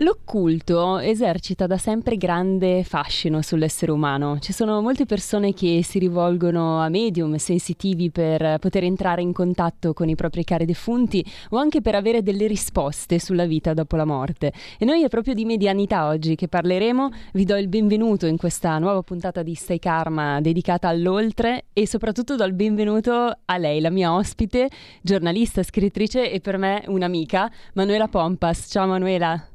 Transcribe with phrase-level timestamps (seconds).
[0.00, 4.38] L'occulto esercita da sempre grande fascino sull'essere umano.
[4.38, 9.94] Ci sono molte persone che si rivolgono a medium sensitivi per poter entrare in contatto
[9.94, 14.04] con i propri cari defunti o anche per avere delle risposte sulla vita dopo la
[14.04, 14.52] morte.
[14.78, 17.10] E noi è proprio di medianità oggi che parleremo.
[17.32, 22.36] Vi do il benvenuto in questa nuova puntata di Stay Karma dedicata all'oltre e soprattutto
[22.36, 24.70] do il benvenuto a lei, la mia ospite,
[25.02, 28.66] giornalista, scrittrice e per me un'amica, Manuela Pompas.
[28.68, 29.47] Ciao Manuela.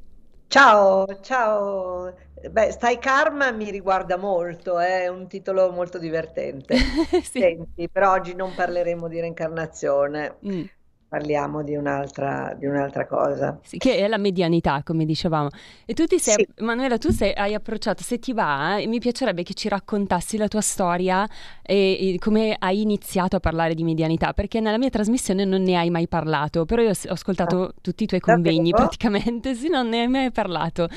[0.53, 2.13] Ciao, ciao.
[2.52, 6.91] Beh, Stai Karma mi riguarda molto, è un titolo molto divertente.
[7.23, 7.49] Sì.
[7.49, 10.70] Senti, però oggi non parleremo di reincarnazione, Mm.
[11.13, 13.59] Parliamo di un'altra di un'altra cosa.
[13.66, 15.48] Sì, che è la medianità, come dicevamo.
[15.86, 16.48] E tu ti sei, Sì.
[16.58, 20.50] Manuela, tu sei, hai approcciato, se ti va, eh, mi piacerebbe che ci raccontassi la
[20.50, 21.25] tua storia
[21.61, 25.78] e, e come hai iniziato a parlare di medianità, perché nella mia trasmissione non ne
[25.78, 28.83] hai mai parlato, però io ho ascoltato tutti i tuoi convegni Davvero?
[28.88, 30.89] praticamente, sì, non ne hai mai parlato.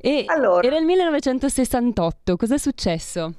[0.00, 3.32] E Allora, era il 1968, cos'è successo?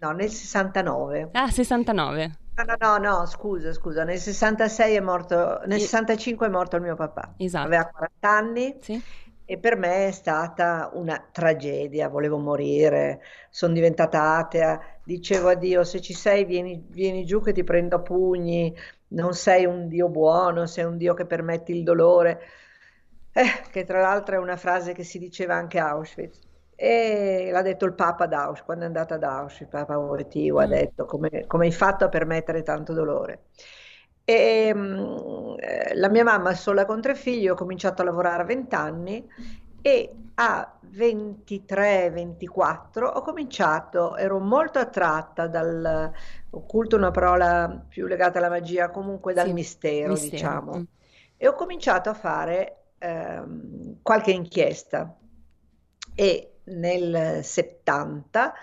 [0.00, 1.30] no, nel 69.
[1.32, 2.32] Ah, 69.
[2.58, 6.76] No, no, no, no, scusa, scusa, nel 66 è morto, nel I- 65 è morto
[6.76, 7.34] il mio papà.
[7.38, 7.66] Esatto.
[7.66, 9.02] Aveva 40 anni Sì?
[9.44, 15.84] e per me è stata una tragedia, volevo morire, sono diventata atea, dicevo a Dio,
[15.84, 18.74] se ci sei vieni, vieni giù che ti prendo a pugni,
[19.08, 22.40] non sei un Dio buono, sei un Dio che permetti il dolore,
[23.32, 26.45] Eh, che tra l'altro è una frase che si diceva anche a Auschwitz.
[26.78, 30.66] E l'ha detto il Papa ad Auschwitz, quando è andato ad Auschwitz, Papa Wojtyła ha
[30.66, 30.66] Mm.
[30.66, 33.44] detto come, come hai fatto a permettere tanto dolore.
[34.24, 38.46] E, mm, eh, la mia mamma sola con tre figli, ho cominciato a lavorare a
[38.46, 39.26] 20 anni
[39.80, 46.12] e a 23-24 ho cominciato, ero molto attratta dal
[46.50, 50.18] occulto, una parola più legata alla magia, comunque dal Sì, mistero, mistero.
[50.18, 50.76] diciamo.
[50.76, 50.82] Mm.
[51.36, 55.16] E ho cominciato a fare ehm, qualche inchiesta
[56.14, 58.54] e nel 70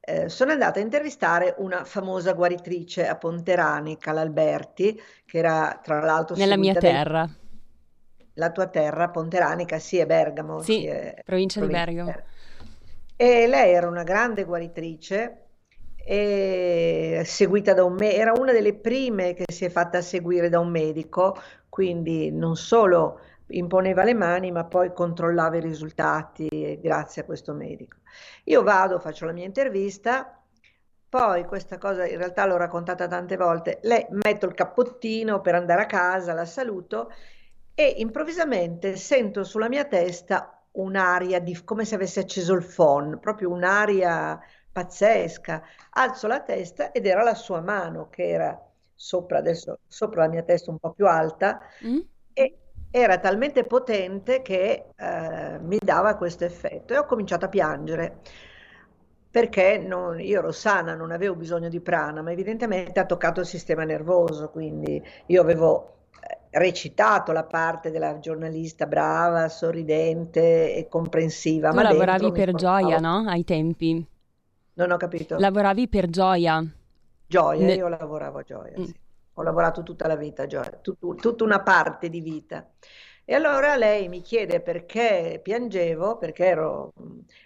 [0.00, 6.36] eh, sono andata a intervistare una famosa guaritrice a Ponterani, Calalberti, che era tra l'altro
[6.36, 7.28] Nella mia seguita del- terra,
[8.34, 12.24] la tua terra, Ponteranica, sì, è Bergamo, sì, sì, è provincia di provincia di Bergamo.
[13.16, 15.38] E lei era una grande guaritrice,
[15.96, 20.58] e seguita da un me- era una delle prime che si è fatta seguire da
[20.58, 21.36] un medico,
[21.68, 27.52] quindi non solo imponeva le mani, ma poi controllava i risultati eh, grazie a questo
[27.52, 27.98] medico.
[28.44, 30.40] Io vado, faccio la mia intervista,
[31.08, 35.82] poi questa cosa in realtà l'ho raccontata tante volte, lei metto il cappottino per andare
[35.82, 37.12] a casa, la saluto
[37.74, 43.50] e improvvisamente sento sulla mia testa un'aria di, come se avesse acceso il phon, proprio
[43.50, 44.40] un'aria
[44.72, 45.62] pazzesca.
[45.90, 48.60] Alzo la testa ed era la sua mano che era
[48.92, 51.98] sopra, adesso, sopra la mia testa un po' più alta Mm?
[52.96, 58.20] Era talmente potente che eh, mi dava questo effetto e ho cominciato a piangere
[59.30, 63.46] perché non- io ero sana, non avevo bisogno di prana, ma evidentemente ha toccato il
[63.46, 71.72] sistema nervoso, quindi io avevo eh, recitato la parte della giornalista brava, sorridente e comprensiva,
[71.72, 73.28] Tu ma lavoravi per gioia, portavo- no?
[73.28, 74.02] Ai tempi.
[74.74, 75.36] Non ho capito.
[75.36, 76.64] Lavoravi per gioia.
[77.26, 78.84] Gioia, Ne- io lavoravo a Gioia, Mm.
[78.84, 78.94] sì.
[79.34, 82.68] Ho lavorato tutta la vita a Gioia, tut- tutta una parte di vita.
[83.24, 86.92] E allora lei mi chiede perché piangevo, perché ero...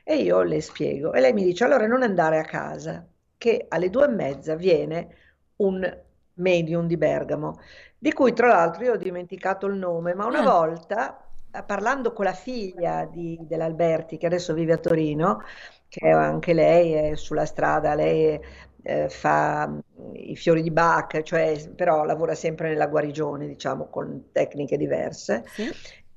[0.04, 1.12] E io le spiego.
[1.12, 3.06] E lei mi dice, allora non andare a casa,
[3.37, 5.16] che alle due e mezza viene
[5.56, 6.03] un
[6.34, 7.59] medium di Bergamo,
[7.99, 10.44] di cui tra l'altro io ho dimenticato il nome, ma una Ah.
[10.44, 15.43] volta, eh, parlando con la figlia di- dell'Alberti, che adesso vive a Torino,
[15.88, 18.38] che anche lei è sulla strada, lei
[18.82, 19.78] eh, fa mm,
[20.14, 25.44] i fiori di Bach, cioè, però lavora sempre nella guarigione, diciamo, con tecniche diverse.
[25.46, 25.70] Sì?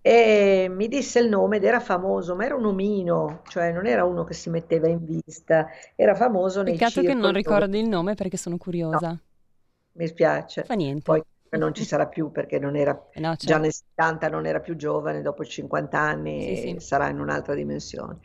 [0.04, 4.04] E mi disse il nome ed era famoso, ma era un omino, cioè non era
[4.04, 8.16] uno che si metteva in vista, era famoso nei Peccato che non ricordi il nome
[8.16, 9.20] perché sono curiosa.
[9.94, 10.64] mi spiace.
[10.64, 11.04] Fa niente.
[11.04, 11.22] Poi
[11.52, 13.62] non ci sarà più perché non era Eh no, già certo.
[13.64, 16.80] nel 70 non era più giovane, dopo 50 anni Sì, sì.
[16.80, 18.20] sarà in un'altra dimensione.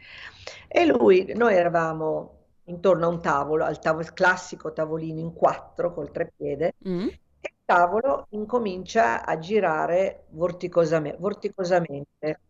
[0.69, 2.36] E lui, noi eravamo
[2.67, 7.09] intorno a un tavolo, al tavolo, classico tavolino in quattro col treppiede, Mm?
[7.41, 12.41] e il tavolo incomincia a girare vorticosame- vorticosamente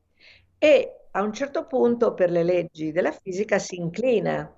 [0.59, 4.51] e a un certo punto per le leggi della fisica si inclina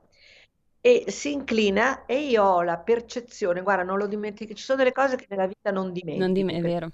[0.81, 4.93] e si inclina e io ho la percezione, guarda, non lo dimentico, ci sono delle
[4.93, 6.93] cose che nella vita non Non dimentico, di me, è vero.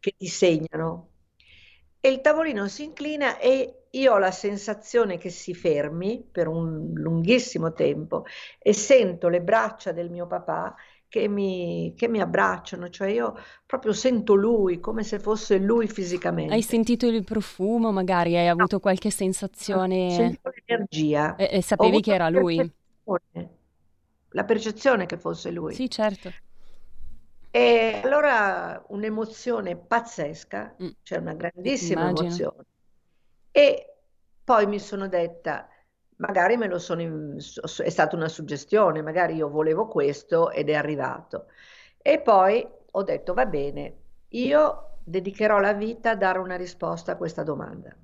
[0.00, 1.10] che ti segnano.
[2.00, 6.92] e il tavolino si inclina e io ho la sensazione che si fermi per un
[6.94, 8.24] lunghissimo tempo
[8.58, 10.74] e sento le braccia del mio papà
[11.08, 16.52] che mi, che mi abbracciano, cioè io proprio sento lui come se fosse lui fisicamente.
[16.52, 20.10] Hai sentito il profumo, magari hai avuto qualche sensazione?
[20.10, 21.36] Sentivo l'energia.
[21.36, 22.68] E, e sapevi che era lui?
[24.30, 25.72] La percezione che fosse lui.
[25.74, 26.32] Sì, certo.
[27.52, 30.88] E allora un'emozione pazzesca, mm.
[31.04, 32.26] cioè una grandissima Immagino.
[32.26, 32.64] emozione.
[33.56, 33.98] E
[34.42, 35.68] poi mi sono detta,
[36.16, 41.46] magari me lo sono, è stata una suggestione, magari io volevo questo ed è arrivato.
[41.98, 43.96] E poi ho detto, va bene,
[44.30, 47.94] io dedicherò la vita a dare una risposta a questa domanda.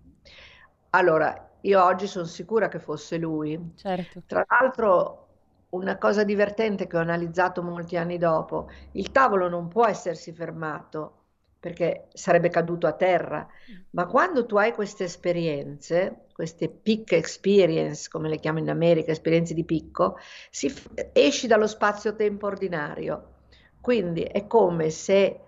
[0.91, 3.73] Allora, io oggi sono sicura che fosse lui.
[3.75, 4.23] Certo.
[4.26, 5.26] Tra l'altro,
[5.70, 11.19] una cosa divertente che ho analizzato molti anni dopo, il tavolo non può essersi fermato
[11.61, 13.47] perché sarebbe caduto a terra,
[13.91, 19.53] ma quando tu hai queste esperienze, queste peak experience, come le chiamo in America, esperienze
[19.53, 20.17] di picco,
[20.51, 20.73] si,
[21.12, 23.35] esci dallo spazio-tempo ordinario.
[23.79, 25.41] Quindi è come se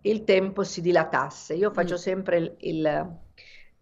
[0.00, 1.54] il tempo si dilatasse.
[1.54, 1.98] Io faccio mm.
[1.98, 3.16] sempre il, il,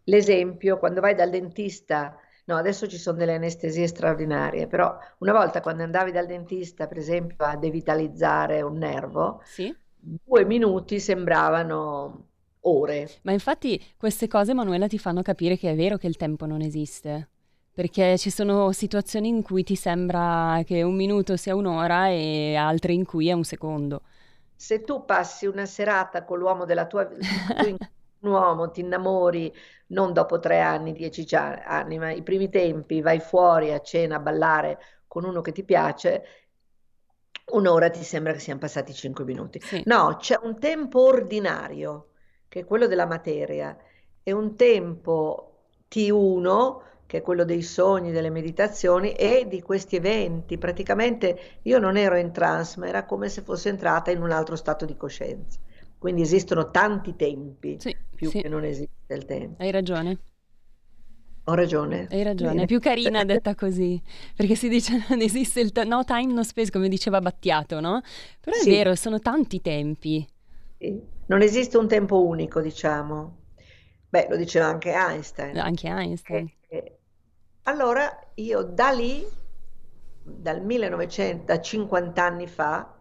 [0.04, 2.18] l'esempio, quando vai dal dentista
[2.48, 6.96] No, adesso ci sono delle anestesie straordinarie, però una volta quando andavi dal dentista, per
[6.96, 9.74] esempio, a devitalizzare un nervo, sì.
[10.00, 12.26] Due minuti sembravano
[12.60, 13.08] ore.
[13.22, 16.60] Ma infatti queste cose, Manuela, ti fanno capire che è vero che il tempo non
[16.60, 17.28] esiste.
[17.72, 22.92] Perché ci sono situazioni in cui ti sembra che un minuto sia un'ora e altre
[22.92, 24.02] in cui è un secondo.
[24.56, 27.20] Se tu passi una serata con l'uomo della tua vita,
[28.20, 29.52] un uomo, ti innamori
[29.88, 34.20] non dopo tre anni, dieci anni, ma i primi tempi vai fuori a cena a
[34.20, 36.24] ballare con uno che ti piace,
[37.50, 39.60] un'ora ti sembra che siano passati cinque minuti.
[39.60, 39.82] Sì.
[39.86, 42.10] No, c'è un tempo ordinario,
[42.48, 43.76] che è quello della materia,
[44.22, 50.58] e un tempo T1, che è quello dei sogni, delle meditazioni e di questi eventi.
[50.58, 54.56] Praticamente io non ero in trance, ma era come se fossi entrata in un altro
[54.56, 55.58] stato di coscienza.
[55.96, 58.42] Quindi esistono tanti tempi, sì, più sì.
[58.42, 59.62] che non esiste il tempo.
[59.62, 60.18] Hai ragione.
[61.48, 62.06] Ho ragione.
[62.10, 62.62] Hai ragione, Bene.
[62.64, 64.00] è più carina detta così,
[64.36, 68.02] perché si dice non esiste il t- no time, no space, come diceva Battiato, no?
[68.38, 68.68] Però è sì.
[68.68, 70.26] vero, sono tanti tempi.
[70.76, 71.16] Sì.
[71.28, 73.36] Non esiste un tempo unico, diciamo.
[74.10, 75.56] Beh, lo diceva anche Einstein.
[75.58, 76.50] Anche Einstein.
[76.68, 76.98] E, e,
[77.62, 79.26] allora io da lì,
[80.22, 82.94] dal 1950 anni fa,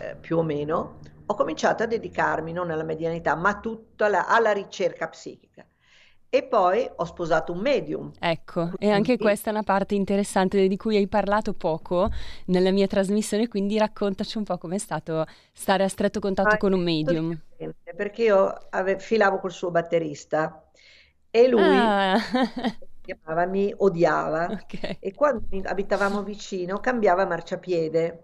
[0.00, 4.52] eh, più o meno, ho cominciato a dedicarmi non alla medianità, ma tutta alla, alla
[4.52, 5.66] ricerca psichica.
[6.30, 8.12] E poi ho sposato un medium.
[8.18, 8.84] Ecco, quindi...
[8.86, 12.10] e anche questa è una parte interessante di cui hai parlato poco
[12.46, 16.74] nella mia trasmissione, quindi raccontaci un po' com'è stato stare a stretto contatto ah, con
[16.74, 17.38] un medium.
[17.96, 20.68] Perché io ave- filavo col suo batterista
[21.30, 22.18] e lui ah.
[23.00, 24.98] chiamava, mi odiava okay.
[25.00, 28.22] e quando abitavamo vicino cambiava marciapiede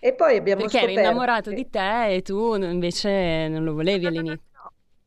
[0.00, 1.00] e poi abbiamo Perché scoperto...
[1.00, 1.56] eri innamorato che...
[1.56, 4.40] di te e tu invece non lo volevi no, all'inizio.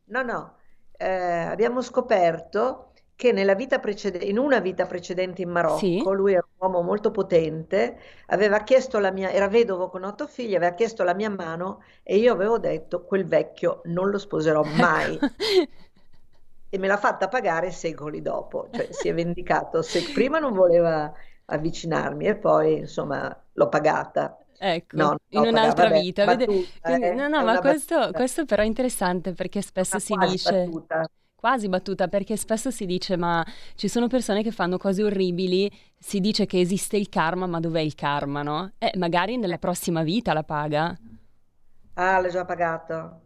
[0.06, 0.56] No, no, no.
[1.01, 6.00] Eh, abbiamo scoperto che nella vita precedente, in una vita precedente in Marocco, sì.
[6.03, 10.56] lui era un uomo molto potente, aveva chiesto la mia, era vedovo con otto figli,
[10.56, 15.18] aveva chiesto la mia mano e io avevo detto quel vecchio non lo sposerò mai.
[16.69, 19.81] e me l'ha fatta pagare secoli dopo, cioè si è vendicato.
[19.81, 21.12] Se prima non voleva
[21.46, 24.38] avvicinarmi e poi insomma l'ho pagata.
[24.63, 26.24] Ecco, no, in un'altra vabbè, vita.
[26.24, 30.65] Battuta, Quindi, eh, no, no, ma questo, questo, però è interessante perché spesso si dice...
[30.65, 31.10] Battuta.
[31.34, 36.20] Quasi battuta, perché spesso si dice ma ci sono persone che fanno cose orribili, si
[36.20, 38.74] dice che esiste il karma, ma dov'è il karma, no?
[38.77, 40.96] Eh, magari nella prossima vita la paga.
[41.96, 43.22] Ah, l'ha già pagato.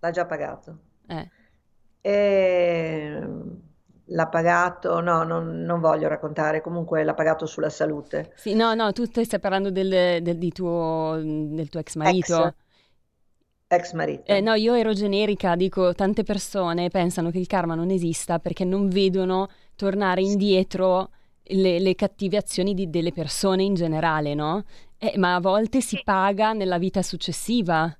[0.00, 0.78] L'ha già pagato.
[1.06, 1.30] Eh.
[2.02, 3.22] E
[4.06, 8.32] l'ha pagato, no, non, non, voglio raccontare, comunque l'ha pagato sulla salute.
[8.36, 12.46] Sì, no, no, tu stai parlando del, del, tuo, del tuo, ex marito.
[12.46, 12.54] Ex,
[13.68, 14.32] ex marito.
[14.32, 18.64] Eh, no, io ero generica, dico, tante persone pensano che il karma non esista perché
[18.64, 21.10] non vedono tornare indietro
[21.42, 24.64] le, le cattive azioni di, delle persone in generale, no?
[24.98, 27.94] Eh, ma a volte si paga nella vita successiva.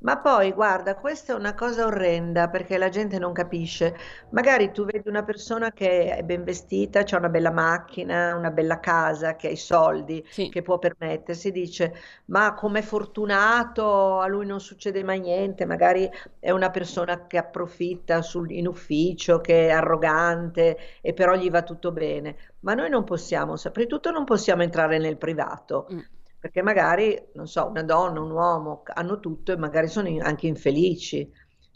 [0.00, 3.96] Ma poi guarda, questa è una cosa orrenda perché la gente non capisce.
[4.30, 8.78] Magari tu vedi una persona che è ben vestita, ha una bella macchina, una bella
[8.80, 10.48] casa, che ha i soldi, Sì.
[10.50, 11.94] che può permettersi, dice,
[12.26, 18.20] ma com'è fortunato, a lui non succede mai niente, magari è una persona che approfitta
[18.22, 22.36] sul- in ufficio, che è arrogante e però gli va tutto bene.
[22.60, 25.86] Ma noi non possiamo, prima di tutto non possiamo entrare nel privato.
[25.92, 25.98] Mm
[26.44, 31.30] perché magari, non so, una donna, un uomo hanno tutto e magari sono anche infelici.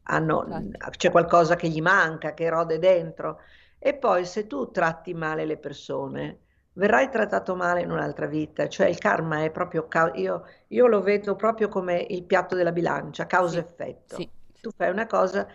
[0.04, 0.88] hanno, Infatti.
[0.90, 3.40] c'è qualcosa che gli manca, che rode dentro.
[3.78, 6.40] E poi se tu tratti male le persone,
[6.74, 11.36] verrai trattato male in un'altra vita, cioè il karma è proprio, io, io lo vedo
[11.36, 13.66] proprio come il piatto della bilancia, Sì,
[14.06, 14.06] causa-effetto.
[14.06, 14.30] sì.
[14.60, 15.46] Tu fai una cosa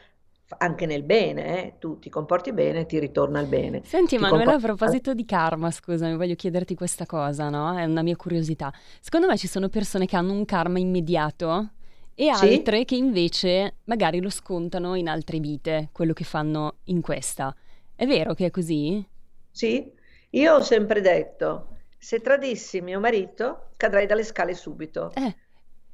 [0.57, 3.83] anche nel bene, eh, Tu ti comporti bene, ti ritorna il bene.
[3.85, 7.77] Senti Ti Emanuela, a proposito di karma, scusami, voglio chiederti questa cosa, no?
[7.77, 8.71] È una mia curiosità.
[9.01, 11.71] Secondo me ci sono persone che hanno un karma immediato
[12.15, 12.51] e Sì?
[12.53, 17.53] altre che invece magari lo scontano in altre vite, quello che fanno in questa.
[17.95, 19.05] È vero che è così?
[19.51, 19.93] Sì?
[20.31, 25.33] Io ho sempre detto, se tradissi mio marito, cadrei dalle scale subito, Eh,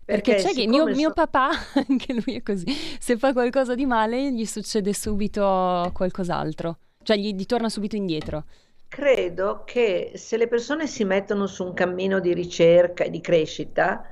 [0.09, 1.49] perché perché c'è che mio, siccome mio so- papà,
[1.87, 2.65] anche lui è così,
[2.99, 8.45] se fa qualcosa di male gli succede subito qualcos'altro, cioè gli, gli torna subito indietro.
[8.89, 14.03] credo che se le persone si mettono su un cammino di ricerca e di crescita,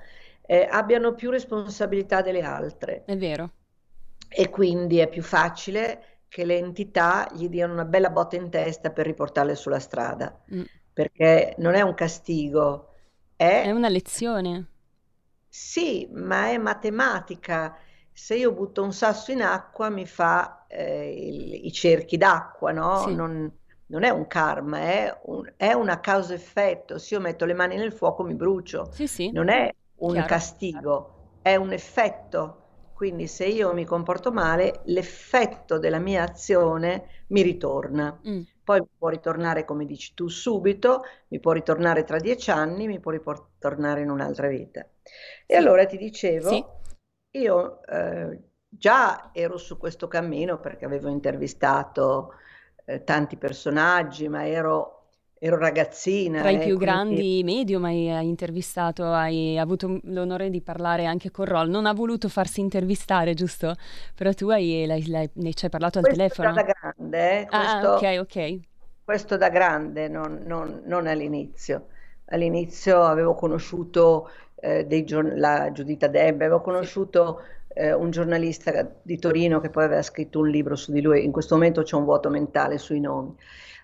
[0.45, 3.53] eh, abbiano più responsabilità delle altre È vero.
[4.29, 8.91] e quindi è più facile che le entità gli diano una bella botta in testa
[8.91, 10.65] per riportarle sulla strada, Mm.
[10.93, 12.93] perché non è un castigo,
[13.35, 14.67] È è una lezione.
[15.59, 17.75] Sì, ma è matematica.
[18.11, 23.07] Se io butto un sasso in acqua mi fa eh, il- i cerchi d'acqua, no?
[23.07, 23.51] Sì, Non,
[23.87, 26.97] non è un karma, è un- è una causa-effetto.
[26.99, 28.91] Se io metto le mani nel fuoco mi brucio.
[28.91, 30.25] sì, sì, Non è un chiaro.
[30.25, 32.66] castigo, è un effetto.
[32.97, 38.19] Quindi se io mi comporto male, l'effetto della mia azione mi ritorna.
[38.23, 42.87] Mm, Poi mi può ritornare, come dici tu, subito, mi può ritornare tra dieci anni,
[42.87, 44.85] mi può ritornare in un'altra vita.
[45.45, 45.97] E Sì, allora ti
[46.37, 46.81] sì, dicevo,
[47.31, 52.33] io eh, già ero su questo cammino perché avevo intervistato
[52.85, 54.96] eh, tanti personaggi, ma ero,
[55.39, 55.57] ero
[56.35, 61.05] tra ragazzina i e più grandi medium hai, hai intervistato, hai avuto l'onore di parlare
[61.05, 61.69] anche con Roll.
[61.69, 63.75] Non ha voluto farsi intervistare, giusto?
[64.15, 66.63] Però tu hai, l'hai- l'hai- ne ci hai parlato al questo già da telefono?
[66.63, 68.61] grande, eh, Ah, ah, questo, ok, ok.
[69.03, 71.87] questo da grande, non, non- non all'inizio.
[72.25, 74.29] All'inizio avevo conosciuto
[74.59, 75.05] eh, dei
[75.37, 80.49] la Giuditta Debbe, avevo conosciuto eh, un giornalista di Torino che poi aveva scritto un
[80.49, 81.23] libro su di lui.
[81.23, 83.35] In questo momento c'è un vuoto mentale sui nomi.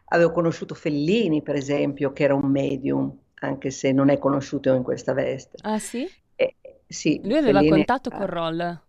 [0.06, 4.84] Avevo conosciuto Fellini, per esempio, che era un medium, anche se non è conosciuto in
[4.84, 5.58] questa veste.
[5.62, 6.08] Ah, sì?
[6.36, 6.56] E,
[6.88, 8.82] sì, Lui aveva Fellini, contatto con ah, Roll.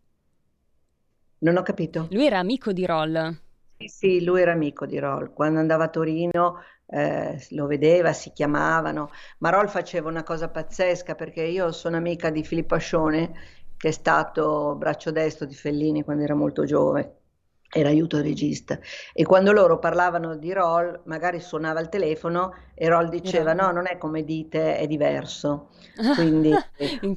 [1.38, 2.09] non ho capito.
[2.11, 3.38] Lui era amico di Roll.
[3.76, 5.33] Sì, sì, lui era amico di Rol.
[5.33, 9.11] Quando andava a Torino eh, lo vedeva, si chiamavano.
[9.38, 13.33] Ma Rol faceva una cosa pazzesca perché io sono amica di Filippo Ascione,
[13.76, 17.24] che è stato braccio destro di Fellini quando era molto giovane,
[17.71, 18.78] era aiuto regista.
[19.12, 23.52] E quando loro parlavano di Rol, magari suonava il telefono e Rol diceva.
[23.52, 25.71] No, non è come dite, è diverso.
[26.14, 26.52] Quindi,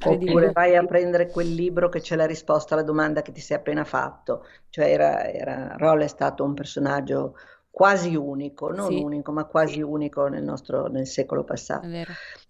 [0.02, 3.56] oppure vai a prendere quel libro che c'è la risposta alla domanda che ti sei
[3.56, 4.44] appena fatto.
[4.70, 7.36] Cioè, era, era, Roll è stato un personaggio
[7.70, 11.86] quasi unico, non Sì, unico, ma quasi unico nel nostro, nel secolo passato.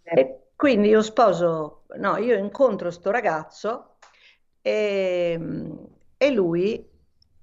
[0.02, 3.96] E quindi io sposo, no, io incontro sto ragazzo
[4.62, 5.38] e,
[6.16, 6.88] e lui,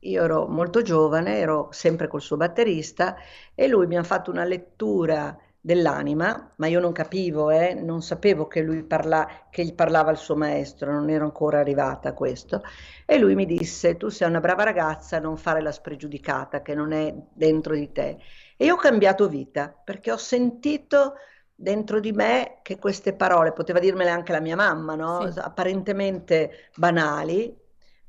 [0.09, 3.15] io ero molto giovane, ero sempre col suo batterista
[3.53, 8.45] e lui mi ha fatto una lettura dell'anima, ma io non capivo, eh, non sapevo
[8.47, 12.61] che lui parla, che gli parlava il suo maestro, non ero ancora arrivata a questo.
[13.03, 16.91] E lui mi disse: Tu sei una brava ragazza, non fare la spregiudicata che non
[16.91, 18.19] è dentro di te.
[18.57, 21.15] E io ho cambiato vita perché ho sentito
[21.55, 25.31] dentro di me che queste parole, poteva dirmele anche la mia mamma, no?
[25.31, 25.39] Sì.
[25.39, 27.64] Apparentemente banali,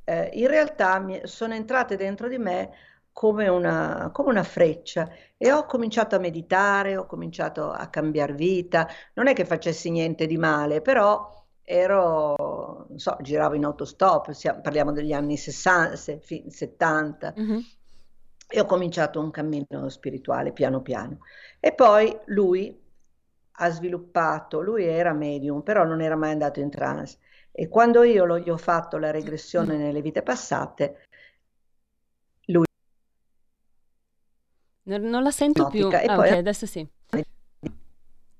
[0.07, 2.71] eh, in realtà mi- sono entrate dentro di me
[3.13, 8.87] come una, come una freccia e ho cominciato a meditare, ho cominciato a cambiare vita.
[9.15, 14.55] Non è che facessi niente di male, però ero, non so, giravo in autostop, sia-
[14.61, 17.67] parliamo degli anni 60, se- fi- 70, Mhm.
[18.49, 21.19] e ho cominciato un cammino spirituale piano piano.
[21.61, 22.81] E poi lui
[23.59, 27.19] ha sviluppato, lui era medium, però non era mai andato in trance.
[27.59, 31.07] E quando io lo- gli ho fatto la regressione nelle vite passate,
[32.49, 32.67] lui
[34.85, 35.81] Non, la sento più.
[35.87, 36.87] ipnotica e Ah, poi ok, adesso sì.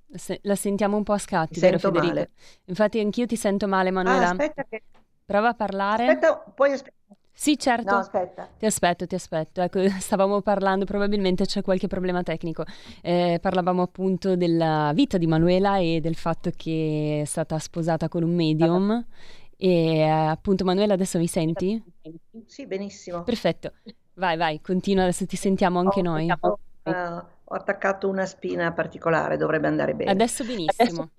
[0.09, 2.15] La se- la sentiamo un po' a scatti, vero Federico?
[2.15, 2.31] male.
[2.67, 4.31] Infatti anch'io ti sento male, Ah, Manuela.
[4.31, 4.83] aspetta che...
[5.25, 6.07] Prova a parlare.
[6.07, 7.16] Aspetta, puoi aspettare.
[7.39, 7.97] Sì, No, certo.
[7.99, 8.49] aspetta.
[8.59, 9.61] Ti aspetto, ti aspetto.
[9.61, 12.65] Ecco, stavamo parlando, probabilmente c'è qualche problema tecnico.
[13.03, 18.23] Eh, parlavamo appunto della vita di Manuela e del fatto che è stata sposata con
[18.23, 19.05] un medium.
[19.59, 21.83] E eh, appunto, Manuela, adesso mi senti?
[22.47, 23.25] Sì, benissimo.
[23.25, 23.73] Perfetto.
[24.15, 26.27] Vai, vai, continua, adesso ti sentiamo anche Ho noi.
[26.27, 30.13] attaccato una, ho attaccato una spina particolare, dovrebbe andare bene.
[30.13, 31.11] Adesso benissimo.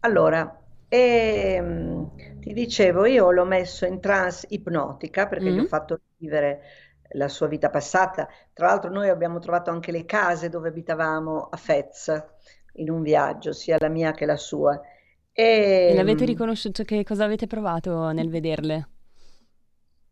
[0.00, 5.66] Allora, ehm, ti dicevo, io l'ho messo in trance ipnotica perché gli ho Mm?
[5.66, 6.60] fatto vivere
[7.12, 8.28] la sua vita passata.
[8.52, 12.12] Tra l'altro noi abbiamo trovato anche le case dove abitavamo a Fez
[12.74, 14.80] in un viaggio, sia la mia che la sua.
[15.32, 15.44] E,
[15.84, 16.84] e l'avete riconosciuto?
[16.84, 18.88] Che cosa avete provato nel vederle?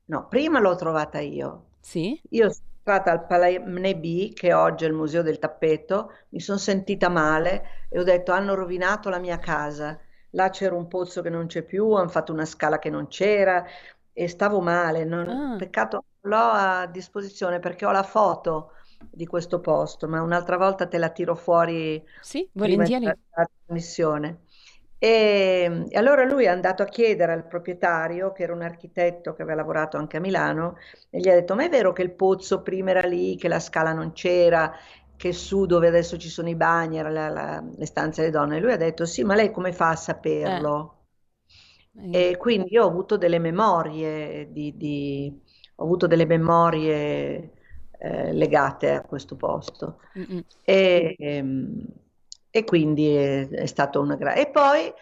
[0.07, 1.71] No, prima l'ho trovata io.
[1.83, 2.21] Sì?
[2.31, 6.59] Io sono stata al Palais Mnebi, che oggi è il Museo del Tappeto, mi sono
[6.59, 9.99] sentita male e ho detto hanno rovinato la mia casa.
[10.35, 13.64] Là c'era un pozzo che non c'è più, hanno fatto una scala che non c'era
[14.12, 15.05] e stavo male.
[15.05, 15.29] Non...
[15.29, 15.57] Ah.
[15.57, 18.73] Peccato l'ho a disposizione perché ho la foto
[19.11, 22.03] di questo posto, ma un'altra volta te la tiro fuori.
[22.21, 23.05] Sì, volentieri.
[23.05, 24.41] La trasmissione.
[24.99, 29.43] E, e, allora lui è andato a chiedere al proprietario, che era un architetto che
[29.43, 30.79] aveva lavorato anche a Milano,
[31.11, 33.61] e gli ha detto: Ma è vero che il pozzo prima era lì, che la
[33.61, 34.73] scala non c'era,
[35.25, 38.59] che su dove adesso ci sono i bagni era la, la, le stanze delle donne?
[38.59, 41.07] E lui ha detto: Sì, ma lei come fa a saperlo?
[41.97, 42.28] Eh.
[42.28, 45.43] E quindi io ho avuto delle memorie di, di
[45.76, 47.52] ho avuto delle memorie
[47.99, 50.00] eh, legate a questo posto.
[50.62, 51.87] E, ehm,
[52.50, 54.43] e quindi è, è stato una grande...
[54.43, 54.93] E poi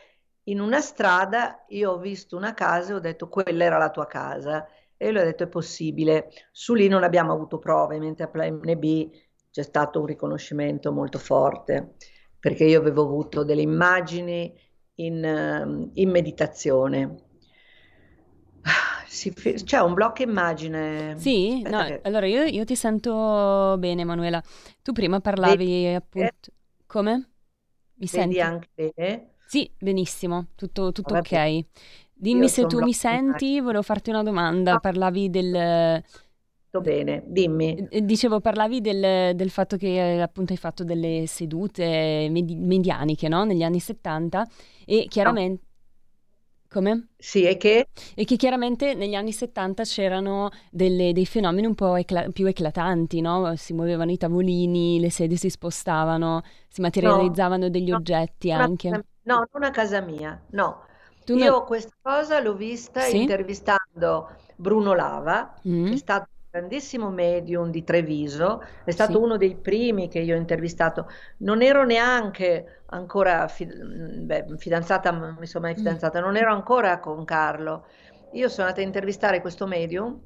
[0.44, 4.06] in una strada io ho visto una casa e ho detto quella era la tua
[4.06, 6.30] casa e lui ha detto è possibile.
[6.52, 9.10] Su lì non abbiamo avuto prove, mentre a PlayNB
[9.52, 11.94] c'è stato un riconoscimento molto forte
[12.40, 14.52] perché io avevo avuto delle immagini
[14.96, 17.16] in, ehm, in meditazione.
[19.64, 21.14] c'è un blocco immagine.
[21.18, 22.00] Sì, no, che...
[22.02, 24.42] allora io, io, ti sento bene, Emanuela.
[24.82, 26.50] Tu prima parlavi Vedi, appunto.
[26.86, 27.30] Come?
[27.94, 28.40] Mi senti?
[28.40, 29.34] anche bene?
[29.46, 31.64] Sì, benissimo, tutto, tutto ok.
[32.14, 34.74] Dimmi se tu mi senti, volevo farti una domanda.
[34.74, 34.80] Ah.
[34.80, 36.02] Parlavi del...
[36.80, 37.86] Bene, dimmi.
[37.90, 43.44] Eh, dicevo, parlavi del, del fatto che appunto hai fatto delle sedute medi- medianiche, no?
[43.44, 44.46] Negli anni 70
[44.86, 45.64] e chiaramente...
[46.68, 47.08] Come?
[47.18, 47.86] Sì, e che?
[48.14, 53.20] E che chiaramente negli anni 70 c'erano delle, dei fenomeni un po' ecla- più eclatanti,
[53.20, 53.54] no?
[53.56, 58.88] Si muovevano i tavolini, le sedie si spostavano, si materializzavano no, degli no, oggetti anche.
[58.88, 60.86] No, non a casa mia, no.
[61.26, 63.20] Tu Io questa cosa l'ho vista sì?
[63.20, 65.86] intervistando Bruno Lava, mm.
[65.86, 69.18] che è stato grandissimo medium di Treviso, è stato sì.
[69.18, 71.08] uno dei primi che io ho intervistato.
[71.38, 75.78] Non ero neanche ancora fi- beh, fidanzata, mi sono mai mm.
[75.78, 77.86] fidanzata, non ero ancora con Carlo.
[78.32, 80.20] Io sono andata a intervistare questo medium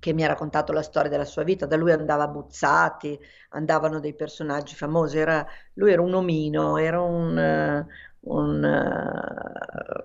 [0.00, 3.16] che mi ha raccontato la storia della sua vita, da lui andava Buzzati,
[3.50, 7.86] andavano dei personaggi famosi, era, lui era un omino, era un,
[8.20, 8.82] un,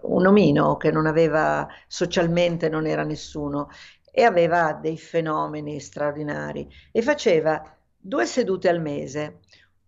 [0.01, 3.69] un omino che non aveva socialmente, non era nessuno
[4.15, 9.39] e aveva dei fenomeni straordinari e faceva due sedute al mese,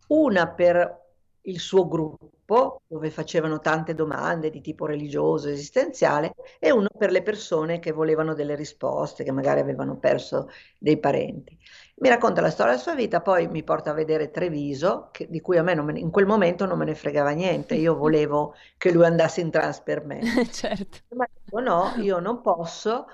[0.08, 1.04] una per
[1.42, 7.22] il suo gruppo, dove facevano tante domande di tipo religioso, esistenziale, e uno per le
[7.22, 11.56] persone che volevano delle risposte, che magari avevano perso dei parenti.
[11.98, 15.40] Mi racconta la storia della sua vita, poi mi porta a vedere Treviso, che, di
[15.40, 18.92] cui a me, me in quel momento non me ne fregava niente, io volevo che
[18.92, 20.22] lui andasse in trans per me.
[20.52, 20.98] certo.
[21.16, 23.06] Ma dico no, io non posso,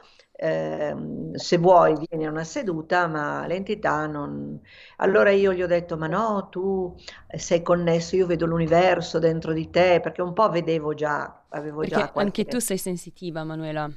[0.44, 4.60] Ehm, se vuoi vieni a una seduta, ma l'entità non...
[4.98, 6.96] Allora io gli ho detto, ma no, tu
[7.38, 11.86] sei connesso, io vedo l'universo dentro di te, perché un po' vedevo già, avevo perché
[11.86, 12.42] già qualche...
[12.42, 13.92] Anche tu sei sensitiva, Manuela.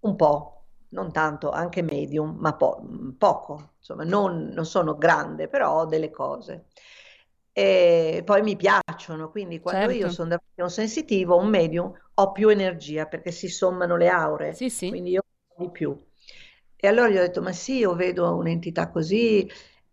[0.00, 2.80] Un po', non tanto, anche medium, ma po-
[3.18, 6.66] poco, insomma, non, non sono grande, però ho delle cose
[7.52, 9.90] e poi mi piacciono, quindi quando certo.
[9.90, 14.08] io sono davanti a un sensitivo, un medium, ho più energia perché si sommano le
[14.08, 14.88] aure, sì, sì.
[14.88, 15.22] quindi io
[15.58, 15.98] di più.
[16.76, 19.48] E allora gli ho detto, ma sì, io vedo un'entità così,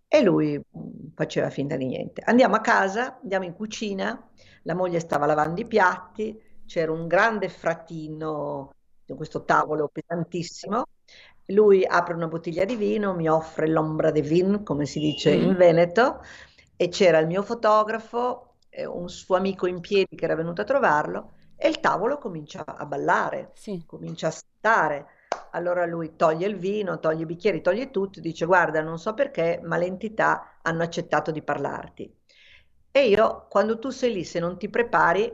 [0.08, 2.22] e lui mm, faceva finta di niente.
[2.24, 4.30] Andiamo a casa, andiamo in cucina,
[4.64, 8.74] la moglie stava lavando i piatti, c'era un grande fratino,
[9.16, 10.84] questo tavolo pesantissimo,
[11.48, 15.42] lui apre una bottiglia di vino, mi offre l'ombra de vin, come si dice mm.
[15.42, 16.22] in Veneto,
[16.76, 21.34] e c'era il mio fotografo, un suo amico in piedi che era venuto a trovarlo,
[21.56, 23.84] e il tavolo comincia a ballare, sì.
[23.86, 25.08] comincia a stare.
[25.56, 29.60] Allora lui toglie il vino, toglie i bicchieri, toglie tutto, dice guarda non so perché,
[29.64, 32.14] ma le entità hanno accettato di parlarti.
[32.92, 35.32] E io, quando tu sei lì, se non ti prepari,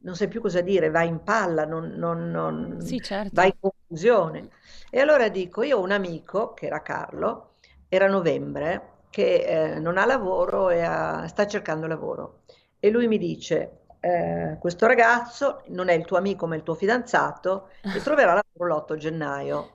[0.00, 3.34] non sai più cosa dire, vai in palla, non, non, non sì, certo.
[3.34, 4.50] vai in confusione.
[4.90, 7.54] E allora dico, io ho un amico, che era Carlo,
[7.88, 12.42] era novembre, che eh, non ha lavoro e ha, sta cercando lavoro.
[12.80, 16.74] E lui mi dice, eh, questo ragazzo non è il tuo amico ma il tuo
[16.74, 19.72] fidanzato e troverà lavoro l'8 gennaio.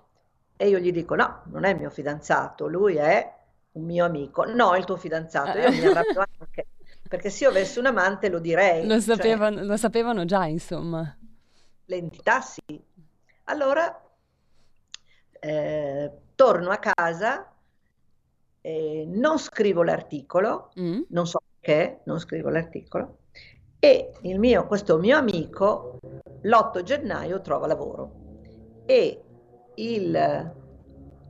[0.57, 3.31] E io gli dico no, non è il mio fidanzato, lui è
[3.73, 4.45] un mio amico.
[4.45, 5.57] No, è il tuo fidanzato.
[5.59, 6.67] Io mi arrabbio anche,
[7.07, 8.87] perché se io avessi un amante lo direi.
[8.87, 11.15] Lo cioè sapevano, cioè, lo sapevano già, insomma.
[11.85, 12.81] L'entità sì.
[13.45, 14.01] Allora
[15.39, 17.51] eh, torno a casa,
[18.61, 21.01] eh, non scrivo l'articolo, mm.
[21.09, 23.17] non so perché non scrivo l'articolo,
[23.83, 25.99] e il mio, questo mio amico
[26.43, 28.13] l'8 gennaio trova lavoro
[28.85, 29.21] e
[29.75, 30.53] il,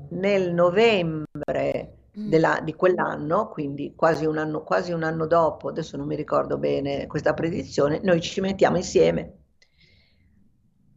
[0.09, 2.29] nel novembre mm.
[2.29, 6.59] della, di quell'anno, quindi quasi un, anno, quasi un anno dopo, adesso non mi ricordo
[6.59, 9.37] bene questa predizione, noi ci mettiamo insieme.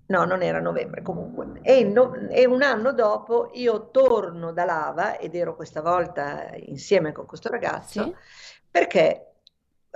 [0.09, 1.61] No, non era novembre comunque.
[1.63, 7.13] E, no, e, un anno dopo io torno da Lava ed ero questa volta insieme
[7.13, 8.15] con questo ragazzo sì.
[8.71, 9.31] perché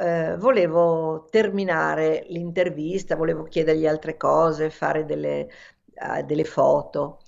[0.00, 5.50] eh, volevo terminare l'intervista, volevo chiedergli altre cose, fare delle,
[5.94, 7.20] uh, delle foto.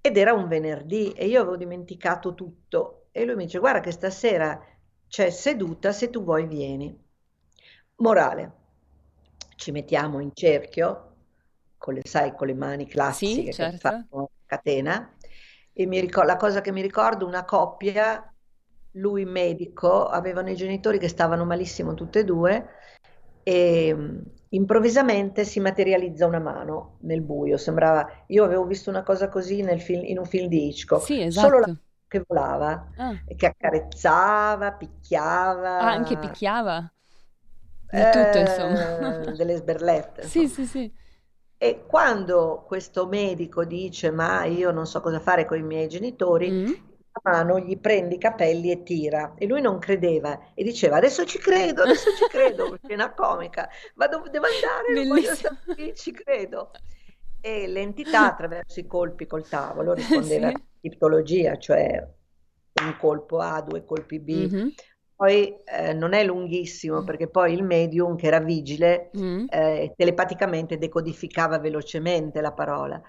[0.00, 3.06] Ed era un venerdì e io avevo dimenticato tutto.
[3.10, 4.60] E lui mi dice: Guarda, che stasera
[5.08, 6.96] c'è seduta, se tu vuoi, vieni.
[7.96, 8.52] Morale,
[9.56, 11.08] ci mettiamo in cerchio
[11.76, 13.72] con le, sai, con le mani classiche sì, certo.
[13.72, 15.16] che fanno catena.
[15.72, 18.31] E mi ricordo, la cosa che mi ricordo, una coppia
[18.92, 22.68] lui medico, avevano i genitori che stavano malissimo tutte e due
[23.42, 24.18] e mm,
[24.50, 29.80] improvvisamente si materializza una mano nel buio, sembrava, io avevo visto una cosa così nel
[29.80, 31.46] film, in un film di Hitchcock, sì, esatto.
[31.46, 31.76] solo la
[32.12, 33.14] che volava, ah.
[33.34, 35.78] che accarezzava, picchiava.
[35.78, 36.92] Ah, anche picchiava?
[37.90, 39.16] Di eh, tutto, insomma.
[39.34, 40.24] delle sberlette.
[40.24, 40.92] sì, sì, sì.
[41.56, 46.50] E quando questo medico dice ma io non so cosa fare con i miei genitori,
[46.50, 46.72] mm
[47.22, 49.34] mano gli prende i capelli e tira.
[49.36, 54.06] E lui non credeva e diceva adesso ci credo, adesso ci credo, scena comica, ma
[54.06, 56.70] dov- devo andare, voglio ci credo.
[57.40, 60.54] E l'entità attraverso i colpi col tavolo rispondeva sì.
[60.54, 62.06] a tipologia, cioè
[62.82, 64.52] un colpo A, due colpi B.
[64.52, 64.68] Mm-hmm.
[65.14, 69.44] Poi eh, non è lunghissimo perché poi il medium che era vigile mm.
[69.50, 73.00] eh, telepaticamente decodificava velocemente la parola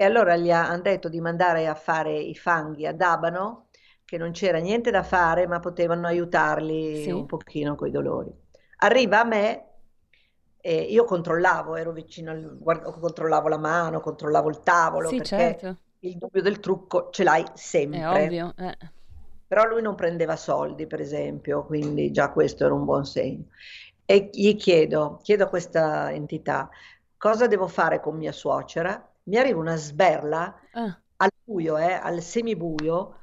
[0.00, 3.66] e allora gli hanno detto di mandare a fare i fanghi ad Abano,
[4.04, 7.10] che non c'era niente da fare, ma potevano aiutarli sì.
[7.10, 8.32] un pochino con i dolori.
[8.76, 9.64] Arriva a me,
[10.60, 15.36] e io controllavo, ero vicino, al, guardo, controllavo la mano, controllavo il tavolo, sì, perché
[15.36, 15.76] certo.
[15.98, 17.98] il dubbio del trucco ce l'hai sempre.
[17.98, 18.54] È ovvio.
[18.56, 18.76] Eh.
[19.48, 23.46] Però lui non prendeva soldi, per esempio, quindi già questo era un buon segno.
[24.04, 26.70] E gli chiedo, chiedo a questa entità,
[27.16, 29.04] cosa devo fare con mia suocera?
[29.28, 30.98] Mi arriva una sberla ah.
[31.16, 33.14] al buio, eh, al semibuio,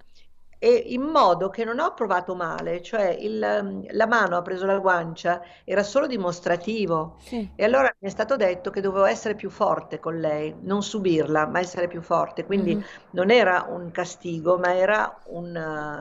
[0.57, 4.79] e in modo che non ho provato male, cioè il, la mano ha preso la
[4.79, 7.17] guancia, era solo dimostrativo.
[7.19, 7.51] Sì.
[7.55, 11.45] E allora mi è stato detto che dovevo essere più forte con lei, non subirla,
[11.45, 12.45] ma essere più forte.
[12.45, 12.85] Quindi mm-hmm.
[13.11, 15.49] non era un castigo, ma era un...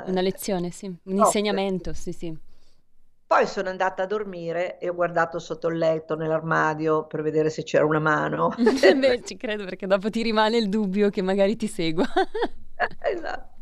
[0.06, 2.34] Una lezione, sì, un insegnamento, sì, sì.
[3.34, 7.64] Poi sono andata a dormire e ho guardato sotto il letto, nell'armadio, per vedere se
[7.64, 8.54] c'era una mano.
[8.56, 12.04] Beh, ci credo perché dopo ti rimane il dubbio che magari ti segua.
[13.02, 13.54] esatto.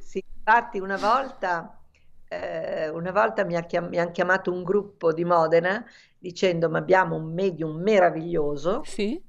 [0.00, 1.78] Sì, infatti una volta,
[2.26, 5.84] eh, una volta mi, ha chiam- mi hanno chiamato un gruppo di Modena
[6.18, 9.22] dicendo ma abbiamo un medium meraviglioso, sì.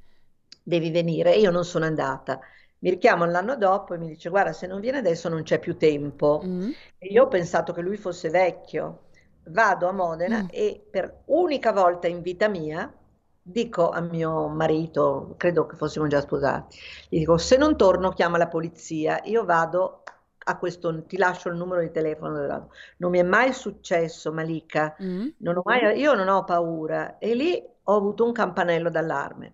[0.64, 1.34] devi venire.
[1.34, 2.40] E io non sono andata
[2.80, 5.78] mi richiamo l'anno dopo e mi dice guarda se non viene adesso non c'è più
[5.78, 6.70] tempo mm.
[7.00, 9.07] e io ho pensato che lui fosse vecchio
[9.50, 10.48] vado a Modena mm.
[10.50, 12.92] e per unica volta in vita mia
[13.50, 18.38] dico a mio marito, credo che fossimo già sposati, gli dico se non torno chiama
[18.38, 20.04] la polizia, io vado
[20.50, 25.28] a questo, ti lascio il numero di telefono, non mi è mai successo Malika, mm.
[25.38, 29.54] non mai, io non ho paura e lì ho avuto un campanello d'allarme.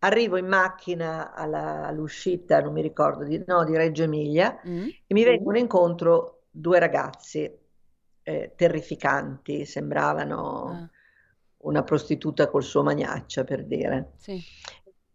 [0.00, 4.88] Arrivo in macchina alla, all'uscita, non mi ricordo, di, no, di Reggio Emilia mm.
[5.06, 7.52] e mi vengono incontro due ragazzi,
[8.28, 10.90] eh, terrificanti, sembravano ah.
[11.58, 14.14] una prostituta col suo magnaccia, per dire.
[14.16, 14.42] Sì.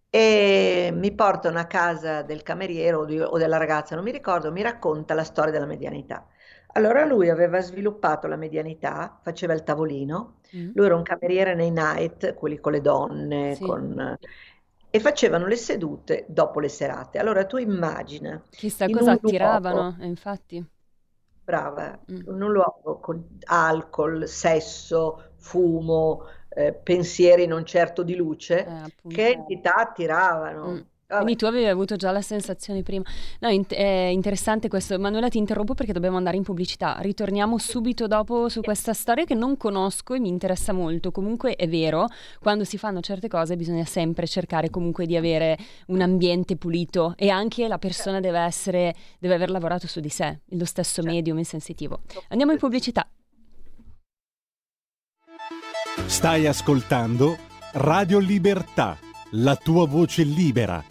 [0.10, 4.50] E mi portano a casa del cameriero o, di, o della ragazza, non mi ricordo,
[4.54, 6.26] mi racconta la storia della medianità.
[6.74, 10.72] Allora lui aveva sviluppato la medianità, faceva il tavolino, mm.
[10.74, 13.66] lui era un cameriere nei night, quelli con le donne, sì.
[13.66, 14.18] con,
[14.90, 17.20] e facevano le sedute dopo le serate.
[17.20, 18.42] Allora tu immagina.
[18.50, 20.66] Chissà cosa attiravano, luogo, infatti
[21.52, 22.22] brava, mm.
[22.28, 29.76] un luogo con alcol, sesso, fumo, eh, pensieri non certo di luce, eh, che entità
[29.76, 30.68] attiravano.
[30.70, 30.80] Mm.
[31.18, 33.04] Quindi tu avevi avuto già la sensazione prima.
[33.40, 34.98] No, in- è interessante questo.
[34.98, 36.98] Manuela, ti interrompo perché dobbiamo andare in pubblicità.
[37.00, 41.12] Ritorniamo subito dopo su questa storia che non conosco e mi interessa molto.
[41.12, 42.08] Comunque è vero,
[42.40, 47.30] quando si fanno certe cose bisogna sempre cercare comunque di avere un ambiente pulito e
[47.30, 51.12] anche la persona deve essere, deve aver lavorato su di sé, lo stesso certo.
[51.12, 52.02] medium insensitivo.
[52.30, 53.08] Andiamo in pubblicità.
[56.06, 57.38] Stai ascoltando
[57.74, 58.98] Radio Libertà,
[59.32, 60.91] la tua voce libera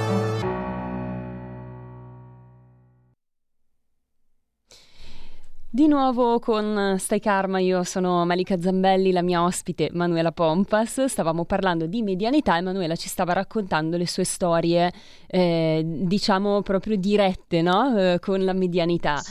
[5.73, 11.05] Di nuovo con Stai Karma, io sono Malika Zambelli, la mia ospite Manuela Pompas.
[11.05, 14.91] Stavamo parlando di medianità e Manuela ci stava raccontando le sue storie,
[15.27, 17.97] eh, diciamo proprio dirette, no?
[17.97, 19.21] Eh, con la medianità.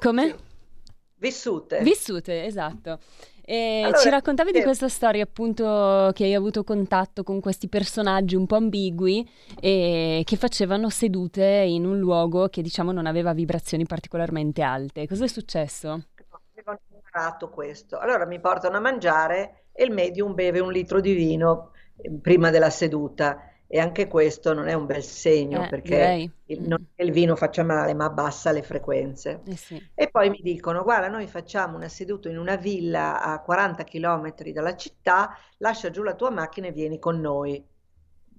[0.00, 0.36] Come?
[1.18, 1.82] Vissute.
[1.82, 2.98] Vissute, esatto.
[3.54, 4.64] Allora, ci raccontavi di sì.
[4.64, 10.36] questa storia appunto che hai avuto contatto con questi personaggi un po' ambigui e che
[10.36, 15.06] facevano sedute in un luogo che diciamo non aveva vibrazioni particolarmente alte.
[15.06, 16.02] Cosa è successo?
[16.58, 17.98] avevano imparato questo.
[17.98, 22.50] Allora mi portano a mangiare e il medium beve un litro di vino eh, prima
[22.50, 26.66] della seduta e anche questo non è un bel segno Eh, perché il, Mm.
[26.66, 29.42] non che il vino faccia male ma abbassa le frequenze.
[29.44, 29.90] Eh sì.
[29.94, 34.52] E poi mi dicono, guarda, noi facciamo una seduta in una villa a 40 km
[34.52, 37.64] dalla città, lascia giù la tua macchina e vieni con noi.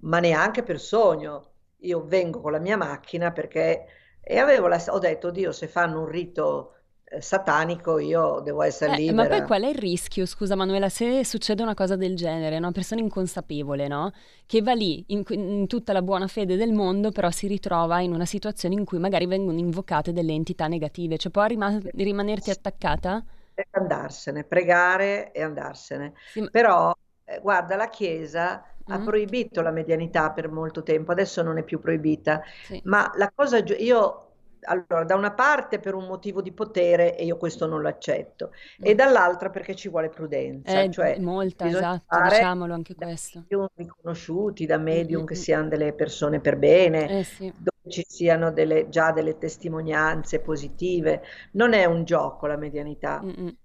[0.02, 1.52] Ma neanche per sogno.
[1.84, 3.86] Io vengo con la mia macchina perché...
[4.22, 4.82] E avevo la...
[4.88, 6.76] ho detto, Dio, se fanno un rito
[7.20, 9.44] satanico io devo essere Eh, ma poi libera.
[9.44, 13.88] qual è il rischio, scusa Manuela, se succede una cosa del genere, una persona inconsapevole,
[13.88, 14.12] no?
[14.46, 18.14] Che va lì in, in tutta la buona fede del mondo, però si ritrova in
[18.14, 23.24] una situazione in cui magari vengono invocate delle entità negative, cioè può rima- rimanerti attaccata?
[23.54, 26.14] E andarsene, pregare e andarsene.
[26.26, 26.94] Sì, ma- Però,
[27.26, 29.02] eh, guarda, la Chiesa ha Mm.
[29.02, 32.42] proibito la medianità per molto tempo, adesso non è più proibita.
[32.62, 32.84] sì.
[32.84, 34.29] Ma la cosa, io,
[34.64, 38.52] allora, da una parte per un motivo di potere, e io questo non lo accetto,
[38.80, 38.96] e Mm.
[38.96, 43.40] dall'altra perché ci vuole prudenza, Eh, cioè molta, esatto, diciamolo anche da questo.
[43.50, 45.42] medium riconosciuti, da medium Mm, che mm, mm.
[45.42, 51.22] siano delle persone per bene, Eh sì, dove ci siano delle- già delle testimonianze positive.
[51.54, 53.20] Non è un gioco la medianità,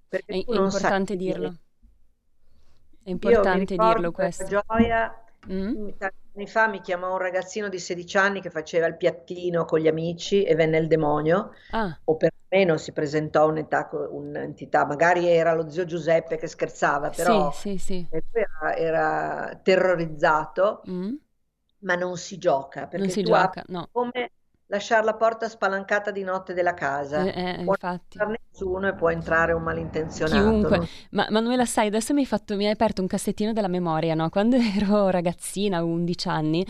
[0.09, 1.57] perché È, è importante dirlo.
[3.02, 4.44] È importante dirlo questo.
[4.44, 5.24] gioia.
[5.50, 5.88] Mm?
[5.98, 9.79] Tanti anni fa mi chiamò un ragazzino di 16 anni che faceva il piattino con
[9.81, 15.55] gli amici e venne il demonio, Ah, o perlomeno si presentò un'età- un'entità, magari era
[15.55, 18.07] lo zio Giuseppe che scherzava, però sì, sì, sì.
[18.33, 21.18] era, era terrorizzato, Mm?
[21.81, 23.88] ma non si gioca, Non perché si tu gioca, no.
[23.90, 24.31] come
[24.66, 27.22] lasciare la porta spalancata di notte della casa.
[27.22, 28.18] Eh, eh, Può infatti.
[28.18, 30.35] entrare nessuno e può entrare un malintenzionato.
[30.42, 30.77] Chiunque.
[30.79, 34.14] non- Ma Manuela, sai, adesso mi hai fatto, mi hai aperto un cassettino della memoria,
[34.14, 34.29] no?
[34.31, 36.66] Quando ero ragazzina, 11 anni,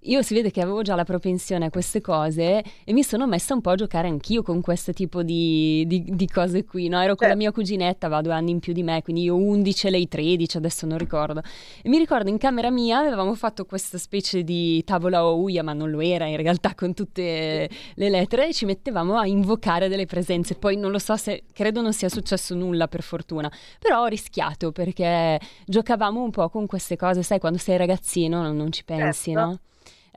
[0.00, 3.54] io si vede che avevo già la propensione a queste cose e mi sono messa
[3.54, 7.00] un po' a giocare anch'io con questo tipo di, di- di cose qui, no?
[7.02, 9.90] Ero con la mia cuginetta, va due anni in più di me, quindi io 11,
[9.90, 11.42] lei 13, adesso non ricordo.
[11.82, 15.90] E mi ricordo in camera mia avevamo fatto questa specie di tavola ouia, ma non
[15.90, 20.54] lo era in realtà con tutte le lettere e ci mettevamo a invocare delle presenze.
[20.54, 24.70] Poi non lo so se credo non sia successo nulla per fortuna, però ho rischiato
[24.70, 29.32] perché giocavamo un po' con queste cose, sai, quando sei ragazzino non, non ci pensi,
[29.32, 29.40] Certo.
[29.48, 29.58] no?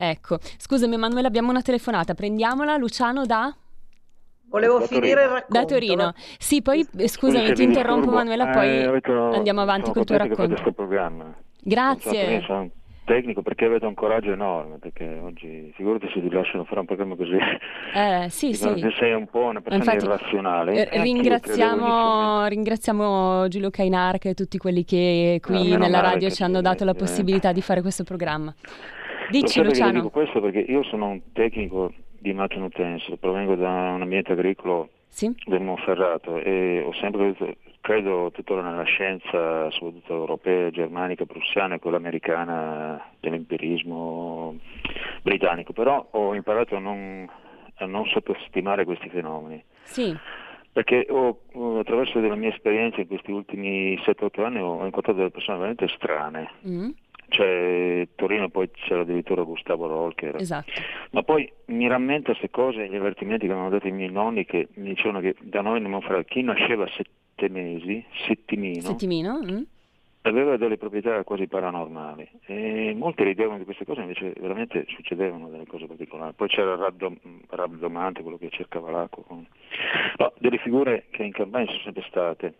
[0.01, 3.53] Ecco, scusami Emanuele, abbiamo una telefonata, prendiamola, Luciano da,
[4.47, 5.45] Volevo Da finire il racconto.
[5.59, 6.13] da Torino.
[6.39, 8.17] Sì, poi eh, scusami, se ti interrompo disturbo.
[8.17, 10.45] Manuela, Eh, poi avete- andiamo avanti col tuo racconto.
[10.47, 11.23] questo programma.
[11.25, 12.39] Non Grazie.
[12.39, 12.69] so, sono un
[13.05, 17.15] tecnico perché avete un coraggio enorme, perché oggi figurati se ti lasciano fare un programma
[17.15, 17.37] così.
[17.93, 18.73] Eh, sì, sì.
[18.73, 20.71] che sei un po' una persona Infatti, irrazionale.
[20.71, 25.99] eh, E anch'io credevo ringraziamo, ringraziamo Giulio Cainarca e tutti quelli che qui meno nella
[25.99, 26.95] radio ci hanno dato la eh.
[26.95, 28.51] possibilità di fare questo programma.
[29.31, 29.91] Lo Dici le Luciano.
[29.93, 35.33] dico questo perché io sono un tecnico di manutenza, provengo da un ambiente agricolo Sì?
[35.45, 37.35] del Monferrato e ho sempre
[37.81, 44.57] credo tuttora nella scienza, soprattutto europea, germanica, prussiana e quella americana dell'imperismo
[45.21, 47.27] britannico, però ho imparato a non,
[47.75, 49.63] a non sottostimare questi fenomeni.
[49.83, 50.15] Sì.
[50.71, 51.39] Perché ho,
[51.79, 56.49] attraverso della mia esperienza in questi ultimi 7-8 anni ho incontrato delle persone veramente strane,
[56.67, 56.89] Mm.
[57.29, 60.37] Cioè Torino poi c'era addirittura Gustavo era.
[60.37, 60.71] Esatto.
[61.11, 64.45] Ma poi mi rammento queste cose, gli avvertimenti che mi hanno dato i miei nonni
[64.45, 69.39] che mi dicevano che da noi non farà chi nasceva sette mesi, settimino, Settimino?
[69.43, 69.61] mm?
[70.21, 75.65] aveva delle proprietà quasi paranormali e molti ridevano di queste cose, invece veramente succedevano delle
[75.65, 76.33] cose particolari.
[76.33, 77.17] Poi c'era il rabdo-
[77.49, 82.53] rabdomante, quello che cercava l'acqua, no, delle figure che in campagna sono sempre state.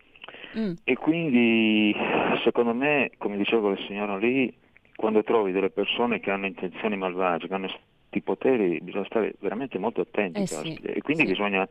[0.58, 0.74] Mm.
[0.84, 1.96] E quindi
[2.44, 4.52] secondo me, come diceva quella signora lì,
[4.96, 9.78] quando trovi delle persone che hanno intenzioni malvagie, che hanno questi poteri, bisogna stare veramente
[9.78, 10.42] molto attenti.
[10.42, 11.30] Eh sì, e quindi sì.
[11.30, 11.68] bisogna,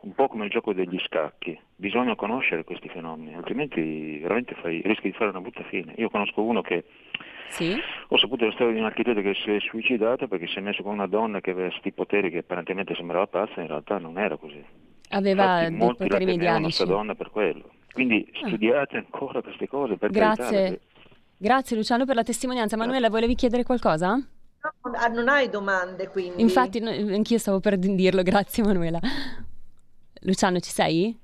[0.00, 5.10] un po' come il gioco degli scacchi, bisogna conoscere questi fenomeni, altrimenti veramente fai- rischi
[5.10, 5.94] di fare una brutta fine.
[5.96, 6.84] Io conosco uno che
[7.48, 7.74] Sì?
[8.08, 10.82] ho saputo la storia di un architetto che si è suicidato perché si è messo
[10.82, 14.36] con una donna che aveva questi poteri che apparentemente sembrava pazza, in realtà non era
[14.36, 14.62] così.
[15.12, 16.62] Aveva Infatti, dei poteri medianici.
[16.62, 17.70] questa donna per quello.
[17.92, 18.46] Quindi Ah.
[18.48, 20.60] studiate ancora queste cose per carità, Grazie.
[20.62, 20.80] perché-
[21.36, 22.76] Grazie Luciano per la testimonianza.
[22.76, 24.14] Manuela, volevi chiedere qualcosa?
[24.14, 26.42] No, ah, non hai domande quindi?
[26.42, 29.00] Infatti, no- anch'io stavo per dirlo, grazie Manuela.
[30.22, 31.18] Luciano, ci sei?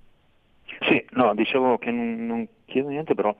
[0.88, 3.34] Sì, no, dicevo che non, non chiedo niente, però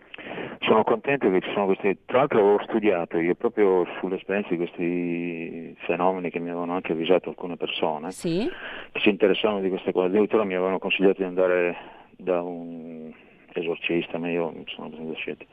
[0.61, 1.99] sono contento che ci sono questi.
[2.05, 7.31] Tra l'altro avevo studiato io proprio sull'esperienza di questi fenomeni che mi avevano anche avvisato
[7.31, 8.49] alcune persone Sì?
[8.93, 10.09] che si interessavano di queste cose.
[10.09, 11.77] Addirittura mi avevano consigliato di andare
[12.17, 13.13] da un
[13.53, 15.51] esorcista, ma io sono abbastanza scettico.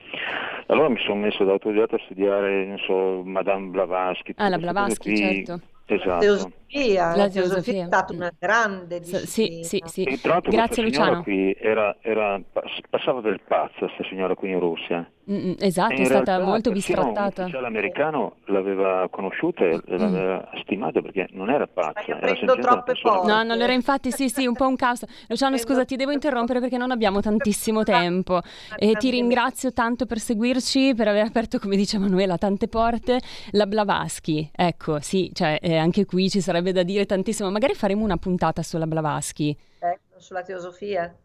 [0.68, 4.34] Allora mi sono messo da autodidatta a studiare, non so, Madame Blavatsky.
[4.38, 5.18] Ah, la Blavatsky, qui.
[5.46, 5.62] certo.
[5.86, 6.20] Esatto.
[6.20, 9.88] Teosofia, La teosofia è stata una grande S- Sì, disciplina.
[9.88, 10.04] sì, sì.
[10.04, 11.24] E tra l'altro Grazie Luciano.
[11.24, 15.10] qui era, era- pass- passava del pazzo, questa signora qui in Russia.
[15.32, 17.44] Mm, mm, esatto, è stata molto bistrattata.
[17.44, 19.96] ufficiale americano l'aveva conosciuta e Mm.
[19.98, 23.28] l'aveva stimata perché non era pazza, aprendo semplicemente una troppe porte.
[23.32, 25.06] No, non era infatti, sì, sì, un po' un caos.
[25.30, 28.42] Luciano, scusa, ti devo interrompere perché non abbiamo tantissimo tempo.
[28.78, 33.22] E ti ringrazio tanto per seguirci, per aver aperto, come dice Manuela, tante porte.
[33.52, 37.50] La Blavatsky, ecco, sì, cioè, eh, anche qui ci sarebbe da dire tantissimo.
[37.50, 39.56] Magari faremo una puntata sulla Blavatsky.
[39.80, 41.16] Ecco, sulla teosofia.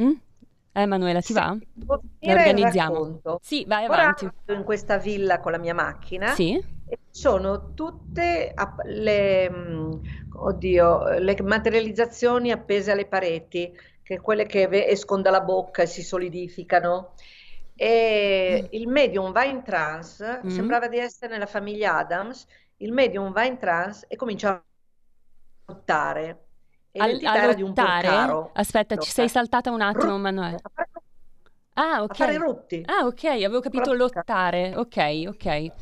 [0.00, 0.12] Mm?
[0.74, 1.56] Eh, Manuela, ti Sì, va?
[2.20, 3.20] il organizziamo.
[3.40, 4.24] Sì, vai Ora avanti.
[4.46, 6.60] vado in questa villa con la mia macchina Sì?
[7.10, 8.54] sono tutte
[8.84, 9.92] le, mm,
[10.34, 17.14] oddio, le materializzazioni appese alle pareti, che quelle che escono dalla bocca e si solidificano.
[17.74, 20.48] E il medium va in trance, Mm.
[20.50, 22.46] sembrava di essere nella famiglia Adams,
[22.78, 24.64] il medium va in trance e comincia a
[25.66, 26.47] lottare.
[26.98, 28.50] E A, l'entità a di un porcaro.
[28.54, 30.88] Aspetta, ci sei saltata un attimo, a fare-
[31.74, 32.42] Ah, a fare i ok.
[32.42, 32.84] rutti.
[32.86, 34.74] Ah, ok, avevo capito lottare.
[34.76, 35.72] Ok, ok.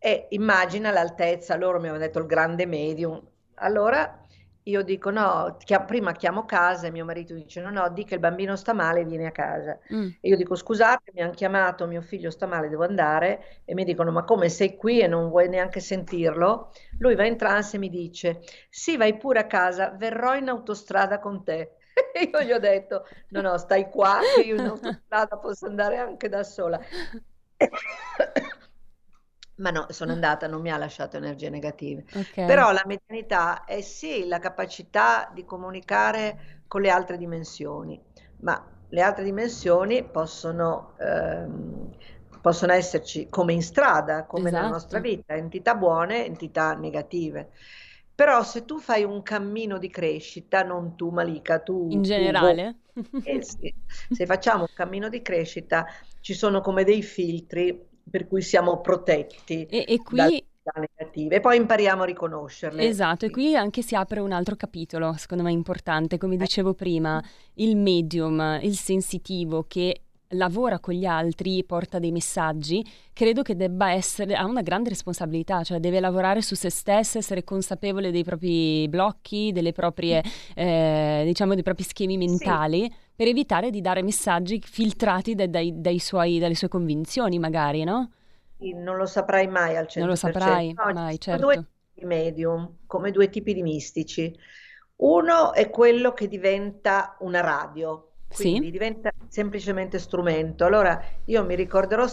[0.00, 3.20] E immagina l'altezza, loro mi avevano detto il grande medium.
[3.56, 4.24] Allora
[4.70, 8.14] io dico no, chia- prima chiamo casa e mio marito dice no, no, di che
[8.14, 9.78] il bambino sta male, vieni a casa.
[9.92, 10.08] Mm.
[10.20, 13.62] E io dico scusate, mi hanno chiamato, mio figlio sta male, devo andare.
[13.64, 16.72] E mi dicono ma come sei qui e non vuoi neanche sentirlo?
[16.98, 21.18] Lui va in trance e mi dice sì, vai pure a casa, verrò in autostrada
[21.18, 21.76] con te.
[22.12, 25.98] E io gli ho detto no, no, stai qua, che io in autostrada posso andare
[25.98, 26.78] anche da sola.
[29.58, 32.04] Ma no, sono andata, non mi ha lasciato energie negative.
[32.14, 32.38] Ok.
[32.44, 38.00] Però la medianità è sì la capacità di comunicare con le altre dimensioni,
[38.38, 41.90] ma le altre dimensioni possono, ehm,
[42.40, 44.68] possono esserci come in strada, come nella Esatto.
[44.68, 47.50] nostra vita, entità buone, entità negative.
[48.14, 52.76] Però se tu fai un cammino di crescita, non tu Malika, tu, In tu, generale?
[53.22, 53.72] eh sì,
[54.10, 55.86] se facciamo un cammino di crescita,
[56.20, 61.36] ci sono come dei filtri per cui siamo protetti E, e qui, entità negative.
[61.36, 62.86] E poi impariamo a riconoscerle.
[62.86, 67.22] esatto, e qui anche si apre un altro capitolo, secondo me importante, come dicevo prima,
[67.54, 73.92] il medium, il sensitivo che lavora con gli altri, porta dei messaggi, credo che debba
[73.92, 78.86] essere, ha una grande responsabilità, cioè deve lavorare su se stesso, essere consapevole dei propri
[78.88, 80.22] blocchi, delle proprie,
[80.54, 85.98] eh, diciamo, dei propri schemi mentali, per evitare di dare messaggi filtrati da- dai, dai
[85.98, 88.10] suoi, dalle sue convinzioni, magari, no?
[88.56, 89.98] Sì, Non lo saprai mai al 100%.
[89.98, 91.38] Non lo saprai No, mai, certo.
[91.38, 91.56] due
[91.92, 94.36] tipi di medium, come due tipi di mistici.
[94.96, 98.52] Uno è quello che diventa una radio, Sì.
[98.58, 100.64] quindi diventa semplicemente strumento.
[100.64, 102.06] Allora, io mi ricorderò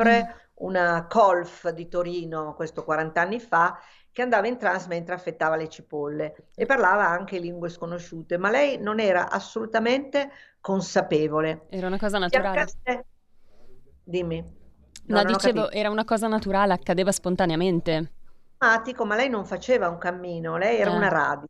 [0.00, 3.78] sempre una colf di Torino, questo 40 anni fa,
[4.12, 8.78] che andava in trance mentre affettava le cipolle e parlava anche lingue sconosciute, ma lei
[8.78, 11.66] non era assolutamente consapevole.
[11.70, 12.52] Era una cosa naturale.
[12.52, 13.06] Biancaste-
[14.04, 14.60] Dimmi.
[15.06, 18.12] No, ho dicevo, era una cosa naturale, accadeva spontaneamente.
[18.58, 20.96] ma lei non faceva un cammino, lei era Eh.
[20.96, 21.48] una radio.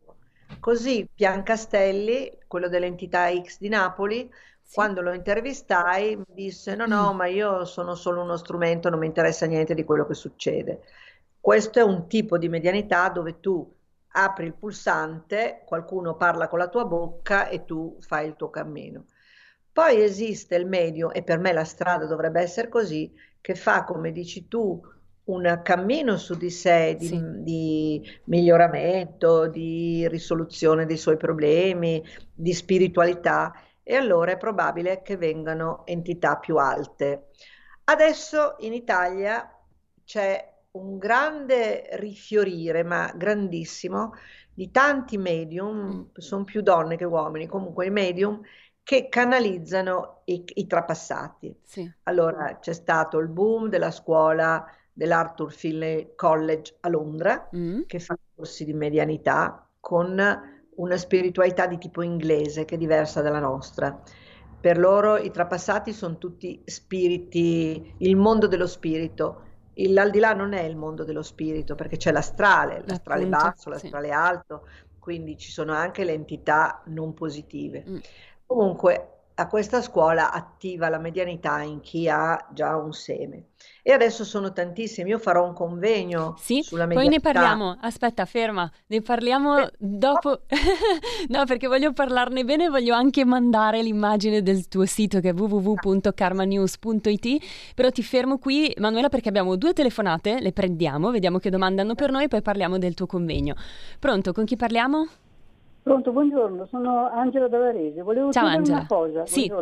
[0.60, 4.30] Così Piancastelli, quello dell'entità X di Napoli,
[4.62, 4.74] Sì.
[4.74, 7.16] Quando lo intervistai mi disse no, no, mm.
[7.16, 10.82] ma io sono solo uno strumento, non mi interessa niente di quello che succede.
[11.42, 13.68] Questo è un tipo di medianità dove tu
[14.12, 19.06] apri il pulsante, qualcuno parla con la tua bocca e tu fai il tuo cammino.
[19.72, 24.12] Poi esiste il medio, e per me la strada dovrebbe essere così, che fa, come
[24.12, 24.80] dici tu,
[25.24, 27.20] un cammino su di sé di, sì.
[27.42, 35.84] di, miglioramento, di risoluzione dei suoi problemi, di spiritualità, e allora è probabile che vengano
[35.86, 37.30] entità più alte.
[37.82, 39.58] Adesso in Italia
[40.04, 44.14] c'è un grande rifiorire, ma grandissimo,
[44.54, 46.04] di tanti medium, mm.
[46.14, 48.40] sono più donne che uomini, comunque i medium
[48.82, 51.54] che canalizzano i, i trapassati.
[51.62, 51.90] Sì.
[52.04, 57.82] Allora c'è stato il boom della scuola dell'Arthur Finlay College a Londra, mm.
[57.86, 60.20] che fa corsi di medianità con
[60.74, 64.02] una spiritualità di tipo inglese che è diversa dalla nostra.
[64.60, 69.50] Per loro i trapassati sono tutti spiriti, il mondo dello spirito.
[69.74, 74.12] L'aldilà non è il mondo dello spirito perché c'è l'astrale, l'astrale Appunto, basso, l'astrale sì.
[74.12, 74.66] alto,
[74.98, 77.84] quindi ci sono anche le entità non positive.
[77.88, 77.96] Mm.
[78.46, 83.46] Comunque a questa scuola attiva la medianità in chi ha già un seme.
[83.84, 87.20] E adesso sono tantissimi, io farò un convegno sì, sulla medianità.
[87.20, 90.42] Poi ne parliamo, aspetta, ferma, ne parliamo eh, dopo.
[91.28, 97.44] no, perché voglio parlarne bene, voglio anche mandare l'immagine del tuo sito che è www.karmanews.it,
[97.74, 101.94] però ti fermo qui, Manuela, perché abbiamo due telefonate, le prendiamo, vediamo che domande hanno
[101.94, 103.54] per noi, poi parliamo del tuo convegno.
[103.98, 105.08] Pronto, con chi parliamo?
[105.82, 108.02] Pronto, buongiorno, sono Angela Davarese.
[108.02, 108.78] Volevo Ciao, chiedere Angela.
[108.78, 109.26] una cosa.
[109.26, 109.52] Sì.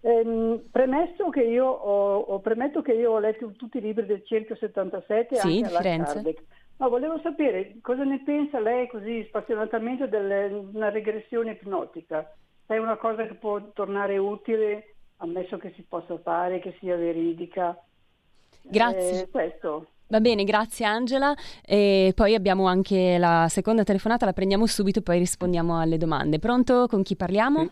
[0.00, 4.24] Eh, premesso che io ho, ho, premetto che io ho letto tutti i libri del
[4.24, 6.12] Cerchio 77 sì, anche alla Firenze.
[6.14, 6.42] Kardec.
[6.76, 10.16] Ma volevo sapere cosa ne pensa lei così spassionatamente di
[10.72, 12.32] una regressione ipnotica.
[12.64, 17.76] È una cosa che può tornare utile, ammesso che si possa fare, che sia veridica.
[18.62, 19.22] Grazie.
[19.22, 19.86] Eh, questo.
[20.10, 21.34] Va bene, grazie Angela.
[21.62, 26.38] E poi abbiamo anche la seconda telefonata, la prendiamo subito e poi rispondiamo alle domande.
[26.38, 26.86] Pronto?
[26.86, 27.70] Con chi parliamo?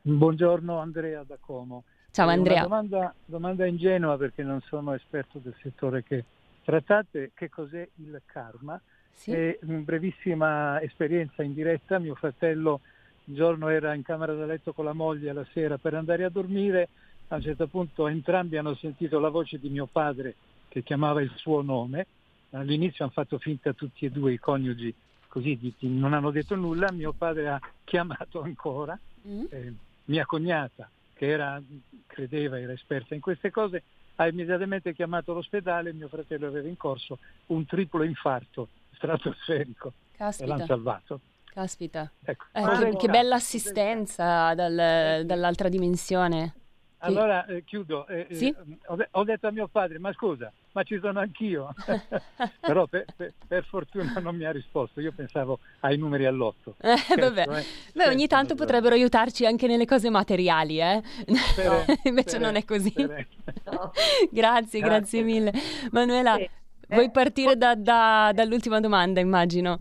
[0.00, 1.84] Buongiorno Andrea da Como.
[2.10, 2.64] Ciao Andrea.
[2.64, 6.24] Una domanda, domanda ingenua perché non sono esperto del settore che
[6.64, 7.32] trattate.
[7.34, 8.80] Che cos'è il karma?
[9.12, 9.32] Sì.
[9.32, 12.80] E in brevissima esperienza in diretta, mio fratello
[13.24, 16.30] un giorno era in camera da letto con la moglie la sera per andare a
[16.30, 16.88] dormire,
[17.28, 20.34] a un certo punto entrambi hanno sentito la voce di mio padre
[20.68, 22.06] che chiamava il suo nome.
[22.50, 24.94] All'inizio hanno fatto finta tutti e due i coniugi,
[25.26, 26.90] così non hanno detto nulla.
[26.92, 29.44] Mio padre ha chiamato ancora mm.
[29.50, 31.60] eh, mia cognata, che era,
[32.06, 33.82] credeva, era esperta in queste cose,
[34.16, 35.92] ha immediatamente chiamato l'ospedale.
[35.92, 40.44] Mio fratello aveva in corso un triplo infarto stratosferico Caspita.
[40.44, 41.20] e l'hanno salvato.
[41.44, 42.44] Caspita, ecco.
[42.52, 46.54] eh, che, che, bella assistenza dal, dall'altra dimensione.
[46.98, 48.06] Allora eh, chiudo.
[48.06, 48.54] Eh, eh, sì?
[48.86, 51.74] ho, ho, detto a mio padre, ma scusa, ma ci sono anch'io.
[52.60, 56.76] Però per, per, per, fortuna non mi ha risposto, io pensavo ai numeri all'otto.
[56.80, 57.44] Eh, vabbè.
[57.44, 61.02] Certo, Beh, ogni certo, tanto potrebbero aiutarci anche nelle cose materiali, eh?
[61.26, 62.92] No, invece non è così.
[62.96, 63.92] No.
[64.30, 65.52] grazie, grazie mille.
[65.90, 66.48] Manuela, sì.
[66.88, 69.76] vuoi eh, partire da, da, dall'ultima domanda, immagino?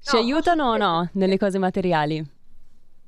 [0.00, 2.40] Ci no, aiutano o no nelle cose materiali?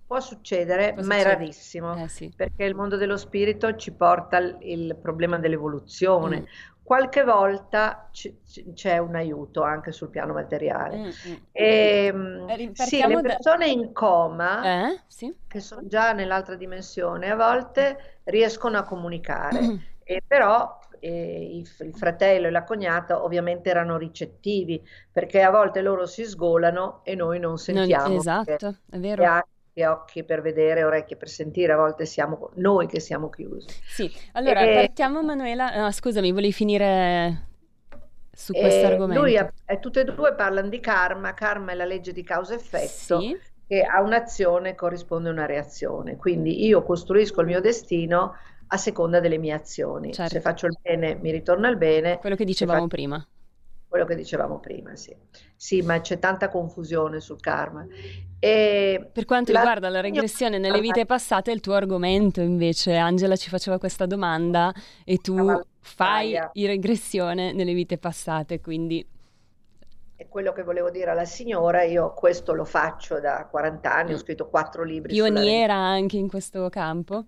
[0.06, 1.30] Può succedere, Può ma succedere.
[1.30, 2.32] è rarissimo, eh, sì.
[2.34, 6.42] perché il mondo dello spirito ci porta il, il problema dell'evoluzione.
[6.42, 6.44] Mm.
[6.84, 8.34] Qualche volta c-
[8.74, 10.98] c'è un aiuto anche sul piano materiale.
[10.98, 11.34] Mm, mm.
[11.50, 13.72] E, ehm, eh, sì, le persone da...
[13.72, 15.00] in coma, eh?
[15.06, 15.34] sì.
[15.48, 19.76] che sono già nell'altra dimensione, a volte riescono a comunicare, mm.
[20.04, 26.04] e però eh, il, fratello e la cognata ovviamente erano ricettivi perché a volte loro
[26.04, 28.08] si sgolano e noi non sentiamo.
[28.08, 29.22] Non, esatto, è vero
[29.82, 33.66] occhi per vedere, orecchie per sentire, a volte siamo noi che siamo chiusi.
[33.84, 37.48] Sì, allora e, partiamo Manuela, no, scusami, volevi finire
[38.32, 39.22] su questo argomento?
[39.22, 43.20] Lui, è, tutte e due parlano di karma, karma è la legge di causa-effetto.
[43.20, 43.38] Sì.
[43.66, 49.38] Che a un'azione corrisponde una reazione, quindi io costruisco il mio destino a seconda delle
[49.38, 50.12] mie azioni.
[50.12, 50.34] Certo.
[50.34, 52.18] Se faccio il bene, mi ritorna il bene.
[52.18, 52.88] Quello che dicevamo faccio...
[52.88, 53.26] prima
[53.94, 55.14] quello che dicevamo prima, sì.
[55.54, 57.86] Sì, ma c'è tanta confusione sul karma.
[58.40, 59.60] E per quanto la...
[59.60, 64.74] riguarda la regressione nelle vite passate, il tuo argomento invece, Angela ci faceva questa domanda
[65.04, 69.06] e tu fai in regressione nelle vite passate, quindi...
[70.16, 74.18] È quello che volevo dire alla signora, io questo lo faccio da 40 anni, ho
[74.18, 75.12] scritto quattro libri.
[75.12, 77.26] Pioniera anche in questo campo.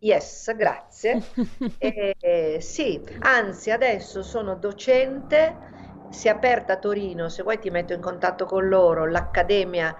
[0.00, 1.22] Yes, grazie.
[1.78, 5.74] e, sì, anzi adesso sono docente
[6.10, 9.94] si è aperta a Torino, se vuoi ti metto in contatto con loro, l'Accademia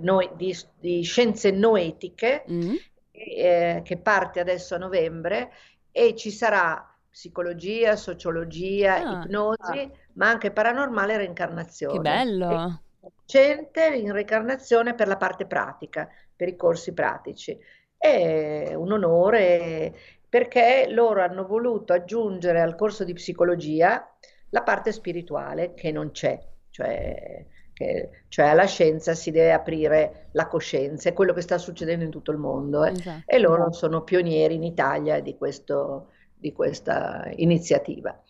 [0.00, 2.74] noi, di, di, Scienze Noetiche, mm.
[3.10, 5.52] eh, che parte adesso a novembre
[5.90, 11.94] e ci sarà psicologia, sociologia, Ah, ipnosi, ma anche paranormale e reincarnazione.
[11.94, 12.82] che bello.
[13.26, 17.58] Gente in reincarnazione per la parte pratica, per i corsi pratici.
[17.96, 19.94] È un onore
[20.28, 24.11] perché loro hanno voluto aggiungere al corso di psicologia
[24.52, 26.38] la parte spirituale che non c'è,
[26.68, 32.04] cioè, che, cioè alla scienza si deve aprire la coscienza, è quello che sta succedendo
[32.04, 32.92] in tutto il mondo eh.
[32.92, 33.22] Esatto.
[33.26, 38.20] E loro sono pionieri in Italia di questo, di questa iniziativa.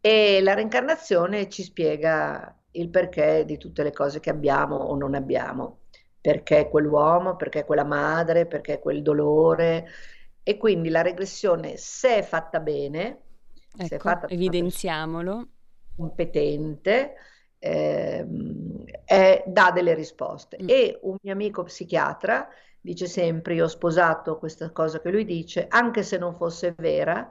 [0.00, 5.14] E la reincarnazione ci spiega il perché di tutte le cose che abbiamo o non
[5.14, 5.82] abbiamo,
[6.20, 9.86] perché quell'uomo, perché quella madre, perché quel dolore.
[10.42, 13.20] E quindi la regressione, se è fatta bene,
[13.76, 15.48] se Ecco, fatta una persona evidenziamolo.
[15.98, 17.14] Competente,
[17.58, 20.58] ehm, è- dà delle risposte.
[20.62, 20.66] Mm.
[20.68, 22.48] E un mio amico psichiatra
[22.80, 27.30] dice sempre, io ho sposato questa cosa che lui dice, anche se non fosse vera,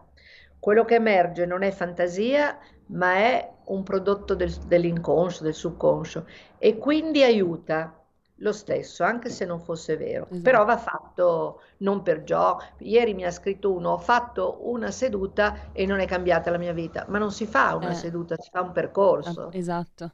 [0.59, 2.57] quello che emerge non è fantasia,
[2.87, 6.25] ma è un prodotto del- dell'inconscio, del subconscio,
[6.57, 8.06] e quindi aiuta
[8.37, 10.25] lo stesso, anche se non fosse vero.
[10.31, 10.41] Esatto.
[10.41, 12.63] Però va fatto non per gioco.
[12.79, 16.73] Ieri mi ha scritto uno, ho fatto una seduta e non è cambiata la mia
[16.73, 17.93] vita, ma non si fa una Eh.
[17.93, 19.49] seduta, si fa un percorso.
[19.51, 20.11] Esatto.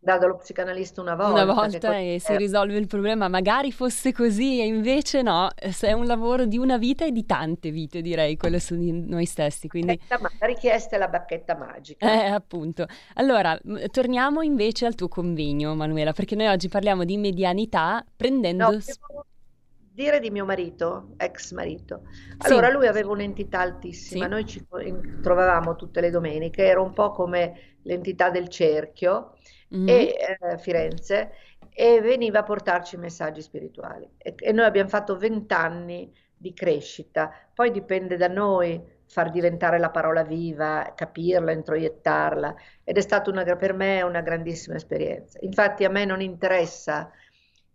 [0.00, 1.42] Andare dallo psicanalista una volta.
[1.42, 5.88] Una volta e si è- risolve il problema, magari fosse così e invece no, se
[5.88, 9.26] è un lavoro di una vita e di tante vite, direi, quello su di noi
[9.26, 12.10] stessi, quindi La richiesta è la bacchetta magica.
[12.24, 12.86] eh, appunto.
[13.14, 13.58] Allora,
[13.90, 18.70] torniamo invece al tuo convegno, Manuela, perché noi oggi parliamo di medianità prendendo...
[18.70, 18.78] No,
[19.92, 22.02] dire di mio marito, ex marito.
[22.38, 22.50] Sì.
[22.50, 24.30] Allora, lui aveva un'entità altissima, Sì.
[24.30, 24.66] noi ci
[25.22, 29.36] trovavamo tutte le domeniche, era un po' come l'entità del cerchio
[29.74, 29.88] Mhm.
[29.88, 31.32] e eh, Firenze
[31.72, 34.08] e veniva a portarci messaggi spirituali.
[34.18, 39.90] E, e noi abbiamo fatto vent'anni di crescita, poi dipende da noi far diventare la
[39.90, 42.54] parola viva, capirla, introiettarla
[42.84, 45.38] ed è stata una, per me una grandissima esperienza.
[45.42, 47.10] Infatti a me non interessa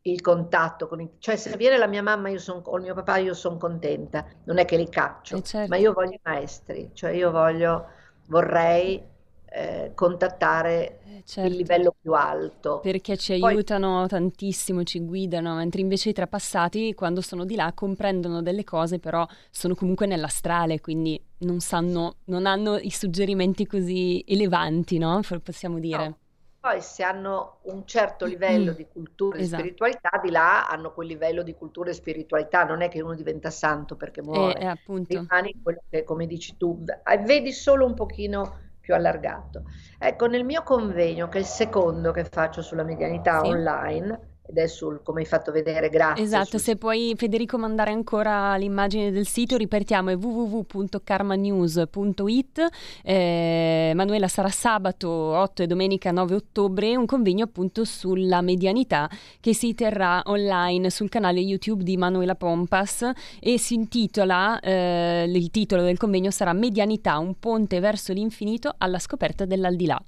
[0.03, 2.93] il contatto con i, cioè se viene la mia mamma io son, o il mio
[2.93, 5.69] papà io sono contenta, non è che li caccio, Eh, certo.
[5.69, 7.87] ma io voglio i maestri, cioè io voglio,
[8.27, 9.03] vorrei
[9.51, 11.55] eh, contattare Eh, il certo.
[11.55, 12.79] livello più alto.
[12.79, 17.71] Perché ci Poi- aiutano tantissimo, ci guidano, mentre invece i trapassati, quando sono di là,
[17.73, 24.23] comprendono delle cose, però sono comunque nell'astrale, quindi non sanno, non hanno i suggerimenti così
[24.27, 25.21] elevanti, no?
[25.43, 26.07] Possiamo dire.
[26.07, 26.17] No.
[26.61, 29.61] Poi se hanno un certo livello di cultura e Esatto.
[29.61, 33.49] spiritualità, di là hanno quel livello di cultura e spiritualità, non è che uno diventa
[33.49, 35.17] santo perché muore, e appunto.
[35.17, 39.63] rimani quello che, come dici tu, v- vedi solo un pochino più allargato.
[39.99, 43.47] Ecco, nel mio convegno, che è il secondo che faccio sulla medianità Sì.
[43.47, 47.91] online, ed è sul, come hai fatto vedere, grazie, Esatto, sul se puoi Federico mandare
[47.91, 52.67] ancora l'immagine del sito, ripetiamo è www.karmanews.it.
[53.03, 59.07] Eh, Manuela sarà sabato 8 e domenica 9 ottobre un convegno appunto sulla medianità
[59.39, 63.07] che si terrà online sul canale YouTube di Manuela Pompas
[63.39, 68.97] e si intitola, eh, il titolo del convegno sarà Medianità, un ponte verso l'infinito alla
[68.97, 70.01] scoperta dell'aldilà.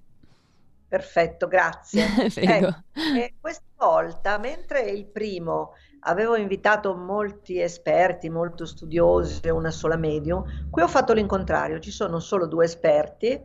[0.91, 2.05] Perfetto, grazie.
[2.35, 2.67] Prego.
[2.67, 5.71] Ecco, e questa volta, mentre il primo
[6.01, 11.91] avevo invitato molti esperti, molto studiosi e una sola medium, qui ho fatto l'incontrario, ci
[11.91, 13.41] sono solo due esperti,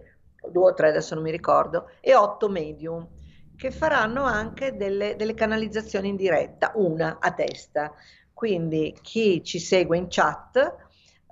[0.51, 3.07] due o tre adesso non mi ricordo, e otto medium
[3.55, 7.93] che faranno anche delle, delle canalizzazioni in diretta, una a testa.
[8.33, 10.57] Quindi chi ci segue in chat,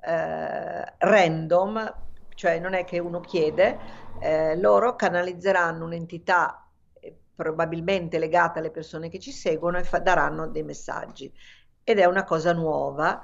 [0.01, 2.04] eh, random,
[2.35, 3.79] cioè non è che uno chiede,
[4.21, 6.69] eh, loro canalizzeranno un'entità
[7.01, 11.33] eh, probabilmente legata alle persone che ci seguono e fa- daranno dei messaggi.
[11.83, 13.23] Ed è una cosa nuova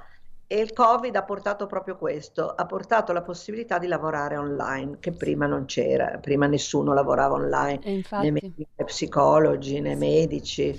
[0.52, 5.12] e il Covid ha portato proprio questo, ha portato la possibilità di lavorare online, che
[5.12, 10.76] prima non c'era, prima nessuno lavorava online, né infatti, medici, né psicologi, né medici.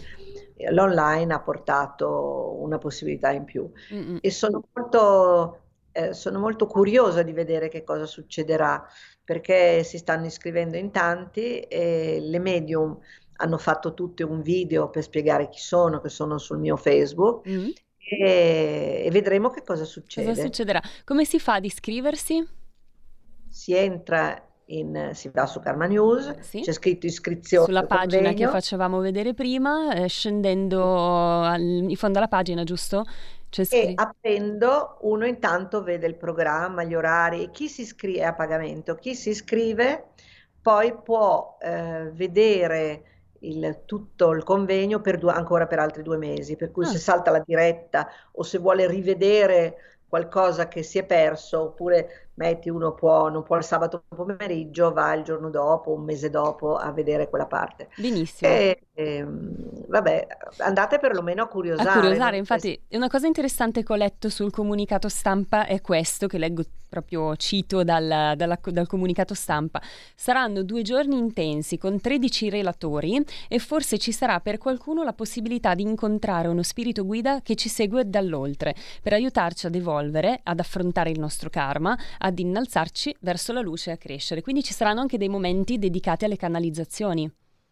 [0.57, 4.17] E L'online ha portato una possibilità in più mm, mm.
[4.19, 5.59] e sono molto,
[5.91, 8.85] eh, sono molto curiosa di vedere che cosa succederà
[9.23, 12.97] perché si stanno iscrivendo in tanti e le medium
[13.37, 17.69] hanno fatto tutte un video per spiegare chi sono, che sono sul mio Facebook Mm.
[17.97, 20.35] e, e vedremo che cosa Cosa succede.
[20.35, 20.81] succederà?
[21.05, 22.45] Come si fa ad iscriversi?
[23.47, 26.61] Si entra in, si va su Karma News, Sì.
[26.61, 32.17] c'è scritto iscrizione Sulla pagina che convegno facevamo vedere prima, eh, scendendo al- in fondo
[32.19, 33.03] alla pagina, giusto?
[33.51, 34.01] C'è e scritto.
[34.01, 39.29] aprendo uno intanto vede il programma, gli orari, chi si iscrive a pagamento, chi si
[39.29, 40.05] iscrive
[40.61, 43.03] poi può eh, vedere
[43.39, 46.87] il, tutto il convegno per due, ancora per altri due mesi, per cui ah.
[46.87, 52.69] se salta la diretta o se vuole rivedere qualcosa che si è perso, oppure metti
[52.69, 56.91] uno può, non può il sabato pomeriggio, va il giorno dopo, un mese dopo a
[56.91, 57.89] vedere quella parte.
[57.95, 58.49] Benissimo.
[58.49, 60.27] E, e, ehm, vabbè,
[60.57, 61.89] andate perlomeno a curiosare.
[61.89, 66.37] A curiosare, infatti, una cosa interessante che ho letto sul comunicato stampa è questo, che
[66.37, 69.81] leggo proprio cito dal, dalla, dal comunicato stampa.
[70.13, 75.73] Saranno due giorni intensi con 13 relatori e forse ci sarà per qualcuno la possibilità
[75.73, 81.11] di incontrare uno spirito guida che ci segue dall'oltre per aiutarci ad evolvere, ad affrontare
[81.11, 84.41] il nostro karma, ad innalzarci verso la luce e a crescere.
[84.41, 87.31] Quindi ci saranno anche dei momenti dedicati alle canalizzazioni.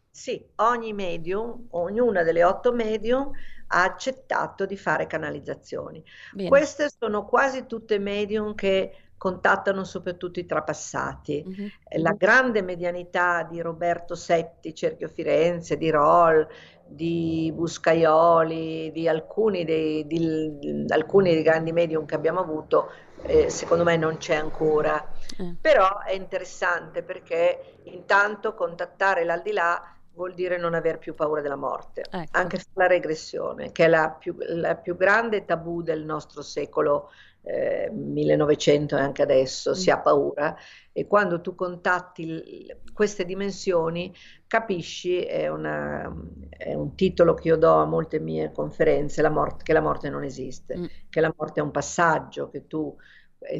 [0.09, 3.31] Sì, ogni medium, ognuna delle otto medium
[3.71, 6.03] ha accettato di fare canalizzazioni.
[6.33, 6.49] Bene.
[6.49, 11.43] Queste sono quasi tutte medium che contattano soprattutto i trapassati.
[11.45, 11.67] Mm-hmm.
[12.01, 16.47] La grande medianità di Roberto Setti, Cerchio Firenze, di Roll,
[16.85, 22.91] di Buscaioli, di alcuni dei, di, di, alcuni dei grandi medium che abbiamo avuto,
[23.23, 25.05] eh, secondo me non c'è ancora.
[25.41, 25.55] Mm.
[25.59, 32.03] Però è interessante perché intanto contattare l'aldilà vuol dire non aver più paura della morte,
[32.09, 32.37] ecco.
[32.37, 37.09] anche la regressione, che è la più, la più grande tabù del nostro secolo
[37.49, 39.73] eh, 1900 e anche adesso, mm.
[39.73, 40.55] si ha paura
[40.91, 44.13] e quando tu contatti queste dimensioni
[44.45, 46.13] capisci, è, una,
[46.49, 50.09] è, un titolo che io do a molte mie conferenze, la morte, che la morte
[50.09, 50.85] non esiste, mm.
[51.09, 52.95] che la morte è un passaggio, che tu,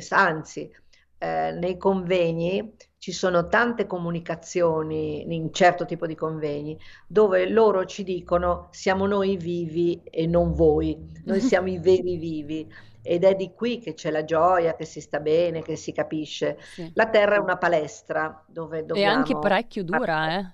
[0.09, 0.71] anzi,
[1.17, 6.77] eh, nei convegni ci sono tante comunicazioni in certo tipo di convegni
[7.07, 12.67] dove loro ci dicono siamo noi vivi e non voi, noi siamo i veri vivi
[13.01, 16.57] ed è di qui che c'è la gioia, che si sta bene, che si capisce.
[16.61, 16.91] Sì.
[16.95, 19.11] La terra è una palestra dove dobbiamo...
[19.11, 20.51] E anche parecchio dura, eh?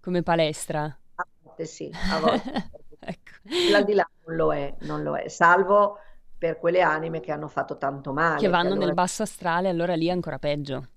[0.00, 0.84] Come palestra.
[1.14, 2.70] A volte sì, a volte.
[3.00, 3.32] ecco.
[3.70, 5.98] L'aldilà non lo è, non lo è, salvo
[6.36, 8.40] per quelle anime che hanno fatto tanto male.
[8.40, 8.86] Che vanno che allora...
[8.86, 10.88] nel basso astrale, allora lì è ancora peggio.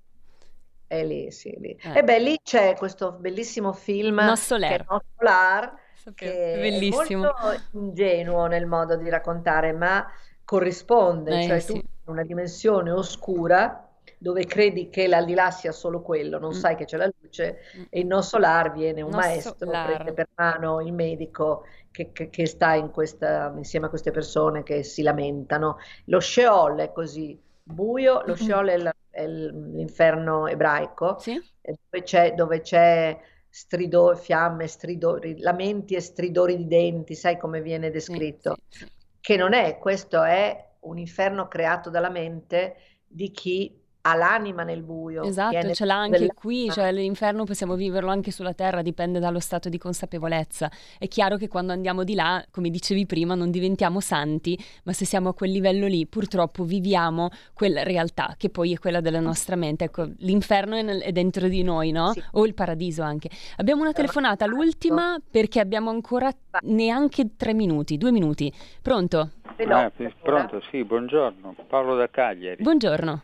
[0.87, 1.77] È lì, sì, lì.
[1.81, 1.99] Eh.
[1.99, 4.69] E beh, lì c'è questo bellissimo film Nostoler.
[4.69, 5.73] che è Nostolar,
[6.15, 7.33] che è molto
[7.71, 10.05] ingenuo nel modo di raccontare, ma
[10.47, 11.73] corrisponde, eh, cioè sì.
[11.73, 13.85] tu in una dimensione oscura
[14.17, 16.59] dove credi che l'aldilà sia solo quello, non mm.
[16.59, 17.83] sai che c'è la luce mm.
[17.89, 19.93] e in non solar viene un non maestro, solar.
[19.93, 24.63] prende per mano il medico che, che, che sta in questa, insieme a queste persone
[24.63, 25.79] che si lamentano.
[26.05, 31.41] Lo Sheol è così buio, lo Sheol è, la, è l'inferno ebraico, sì?
[31.61, 33.19] dove c'è, dove c'è
[33.49, 38.55] stridori, fiamme, stridori, lamenti e stridori di denti, sai come viene descritto?
[38.69, 38.91] Sì, sì,
[39.27, 43.76] che non è, questo è un inferno creato dalla mente di chi
[44.07, 45.23] ha l'anima nel buio.
[45.23, 49.67] Esatto, ce l'ha anche qui, cioè l'inferno possiamo viverlo anche sulla terra, dipende dallo stato
[49.67, 50.71] di consapevolezza.
[50.97, 55.05] È chiaro che quando andiamo di là, come dicevi prima, non diventiamo santi, ma se
[55.05, 59.55] siamo a quel livello lì, purtroppo viviamo quella realtà che poi è quella della nostra
[59.55, 59.85] mente.
[59.85, 62.11] Ecco, l'inferno è, nel, è dentro di noi, no?
[62.11, 62.23] Sì.
[62.33, 63.29] O il paradiso anche.
[63.57, 66.31] Abbiamo una telefonata, l'ultima, perché abbiamo ancora
[66.61, 68.51] neanche tre minuti, due minuti.
[68.81, 69.31] Pronto?
[69.67, 69.91] Ah,
[70.21, 71.55] pronto, sì, buongiorno.
[71.67, 72.61] Paolo da Cagliari.
[72.61, 73.23] Buongiorno.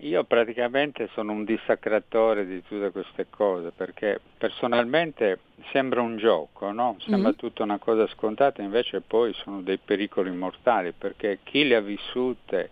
[0.00, 5.38] Io praticamente sono un dissacratore di tutte queste cose perché personalmente
[5.72, 6.96] sembra un gioco, no?
[7.00, 7.38] sembra mm-hmm.
[7.38, 12.70] tutta una cosa scontata, invece poi sono dei pericoli mortali perché chi le ha vissute,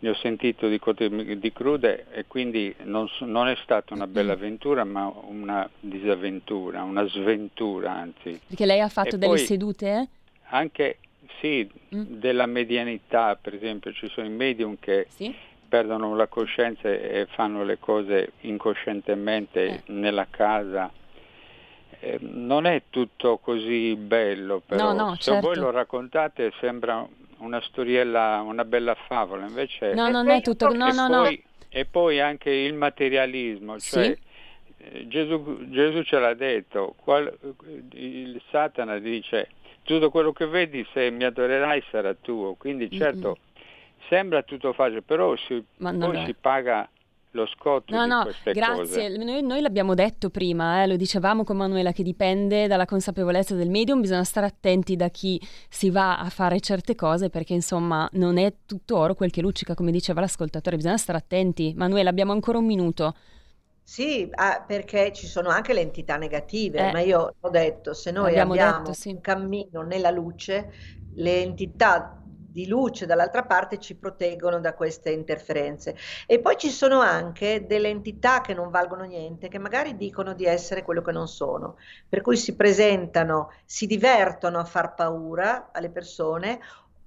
[0.00, 0.80] ne ho sentito di,
[1.38, 7.06] di crude e quindi non, non, è stata una bella avventura ma una disavventura, una
[7.08, 8.40] sventura anzi.
[8.46, 10.08] Perché lei ha fatto e delle sedute?
[10.50, 10.98] Anche
[11.40, 12.04] sì, mm.
[12.18, 15.06] della medianità per esempio, ci sono i medium che...
[15.10, 15.34] Sì?
[15.68, 19.82] Perdono la coscienza e fanno le cose incoscientemente eh.
[19.86, 20.90] nella casa.
[22.00, 25.46] Eh, non è tutto così bello, però no, no, se certo.
[25.46, 27.06] voi lo raccontate sembra
[27.38, 29.94] una storiella, una bella favola, invece...
[29.94, 30.68] No, non è tutto...
[30.68, 31.60] No, no, poi, no.
[31.68, 34.18] E poi anche il materialismo, cioè sì?
[34.78, 37.36] Eh, Gesù, Gesù, ce l'ha detto, qual,
[37.92, 39.50] il Satana dice
[39.82, 43.28] tutto quello che vedi se mi adorerai sarà tuo, quindi certo...
[43.28, 43.46] Mm-hmm
[44.08, 46.88] Sembra tutto facile, però si, poi si paga
[47.32, 49.16] lo scotto no, no, grazie.
[49.16, 53.68] Noi, noi, l'abbiamo detto prima, eh, lo dicevamo con Manuela, che dipende dalla consapevolezza del
[53.68, 58.38] medium, bisogna stare attenti da chi si va a fare certe cose perché insomma non
[58.38, 61.74] è tutto oro quel che luccica, come diceva l'ascoltatore, bisogna stare attenti.
[61.76, 63.14] Manuela, abbiamo ancora un minuto.
[63.82, 68.10] Sì, ah, perché ci sono anche le entità negative, eh, ma io ho detto, se
[68.10, 69.08] noi abbiamo, abbiamo detto, sì.
[69.08, 70.72] un cammino nella luce,
[71.14, 72.22] le entità
[72.58, 75.94] di luce dall'altra parte ci proteggono da queste interferenze.
[76.26, 80.44] E poi ci sono anche delle entità che non valgono niente, che magari dicono di
[80.44, 81.76] essere quello che non sono,
[82.08, 86.58] per cui si presentano, si divertono a far paura alle persone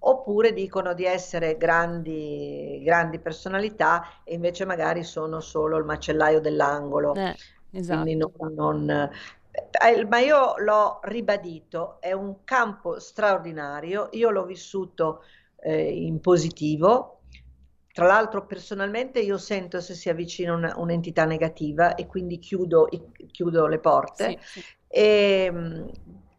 [0.03, 7.13] oppure dicono di essere grandi, grandi personalità e invece magari sono solo il macellaio dell'angolo.
[7.13, 7.35] Eh,
[7.71, 8.01] esatto.
[8.03, 9.09] Quindi non, non,
[9.51, 15.23] eh, ma io l'ho ribadito, è un campo straordinario, io l'ho vissuto
[15.61, 17.21] eh, in positivo,
[17.93, 22.87] tra l'altro personalmente io sento se si avvicina una, un'entità negativa e quindi chiudo,
[23.31, 24.39] chiudo le porte.
[24.41, 24.65] Sì, sì.
[24.87, 25.87] E, mm,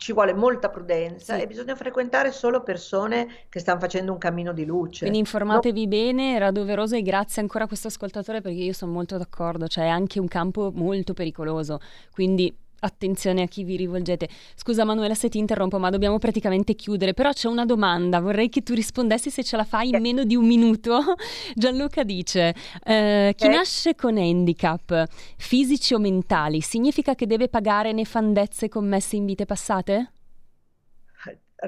[0.02, 1.42] ci vuole molta prudenza sì.
[1.42, 5.00] e bisogna frequentare solo persone che stanno facendo un cammino di luce.
[5.00, 5.88] Quindi informatevi no.
[5.88, 9.84] bene, era doveroso e grazie ancora a questo ascoltatore perché io sono molto d'accordo, cioè
[9.84, 11.78] è anche un campo molto pericoloso,
[12.10, 12.52] quindi
[12.82, 14.28] attenzione a chi vi rivolgete.
[14.54, 18.62] Scusa Manuela se ti interrompo, ma dobbiamo praticamente chiudere, però c'è una domanda, vorrei che
[18.62, 21.00] tu rispondessi se ce la fai in meno di un minuto.
[21.54, 22.54] Gianluca dice,
[22.84, 25.06] eh, chi nasce con handicap,
[25.36, 30.12] fisici o mentali, significa che deve pagare nefandezze commesse in vite passate?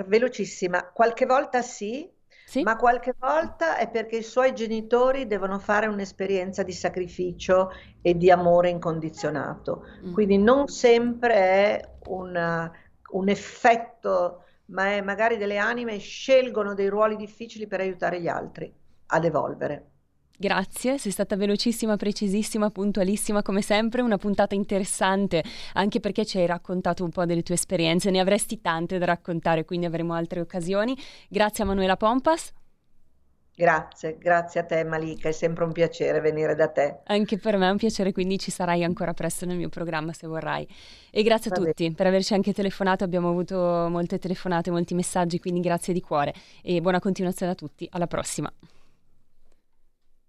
[0.07, 2.11] Velocissima, qualche volta sì,
[2.55, 2.63] sì?
[2.63, 8.31] ma qualche volta è perché i suoi genitori devono fare un'esperienza di sacrificio e di
[8.31, 9.85] amore incondizionato.
[10.07, 10.13] Mm.
[10.13, 12.71] Quindi non sempre è una,
[13.13, 18.73] un effetto, ma è magari delle anime scelgono dei ruoli difficili per aiutare gli altri
[19.07, 19.94] ad evolvere.
[20.37, 26.47] Grazie, sei stata velocissima, precisissima, puntualissima come sempre, una puntata interessante anche perché ci hai
[26.47, 30.97] raccontato un po' delle tue esperienze, ne avresti tante da raccontare, quindi avremo altre occasioni.
[31.29, 32.53] Grazie a Manuela Pompas.
[33.57, 37.03] Grazie, grazie a te Malika, è sempre un piacere venire da te.
[37.05, 40.27] Anche per me è un piacere, quindi ci sarai ancora presto nel mio programma se
[40.27, 40.67] vorrai.
[41.13, 45.61] E grazie a tutti per averci anche telefonato, abbiamo avuto molte telefonate, molti messaggi, quindi
[45.61, 48.53] grazie di cuore e buona continuazione a tutti, alla prossima.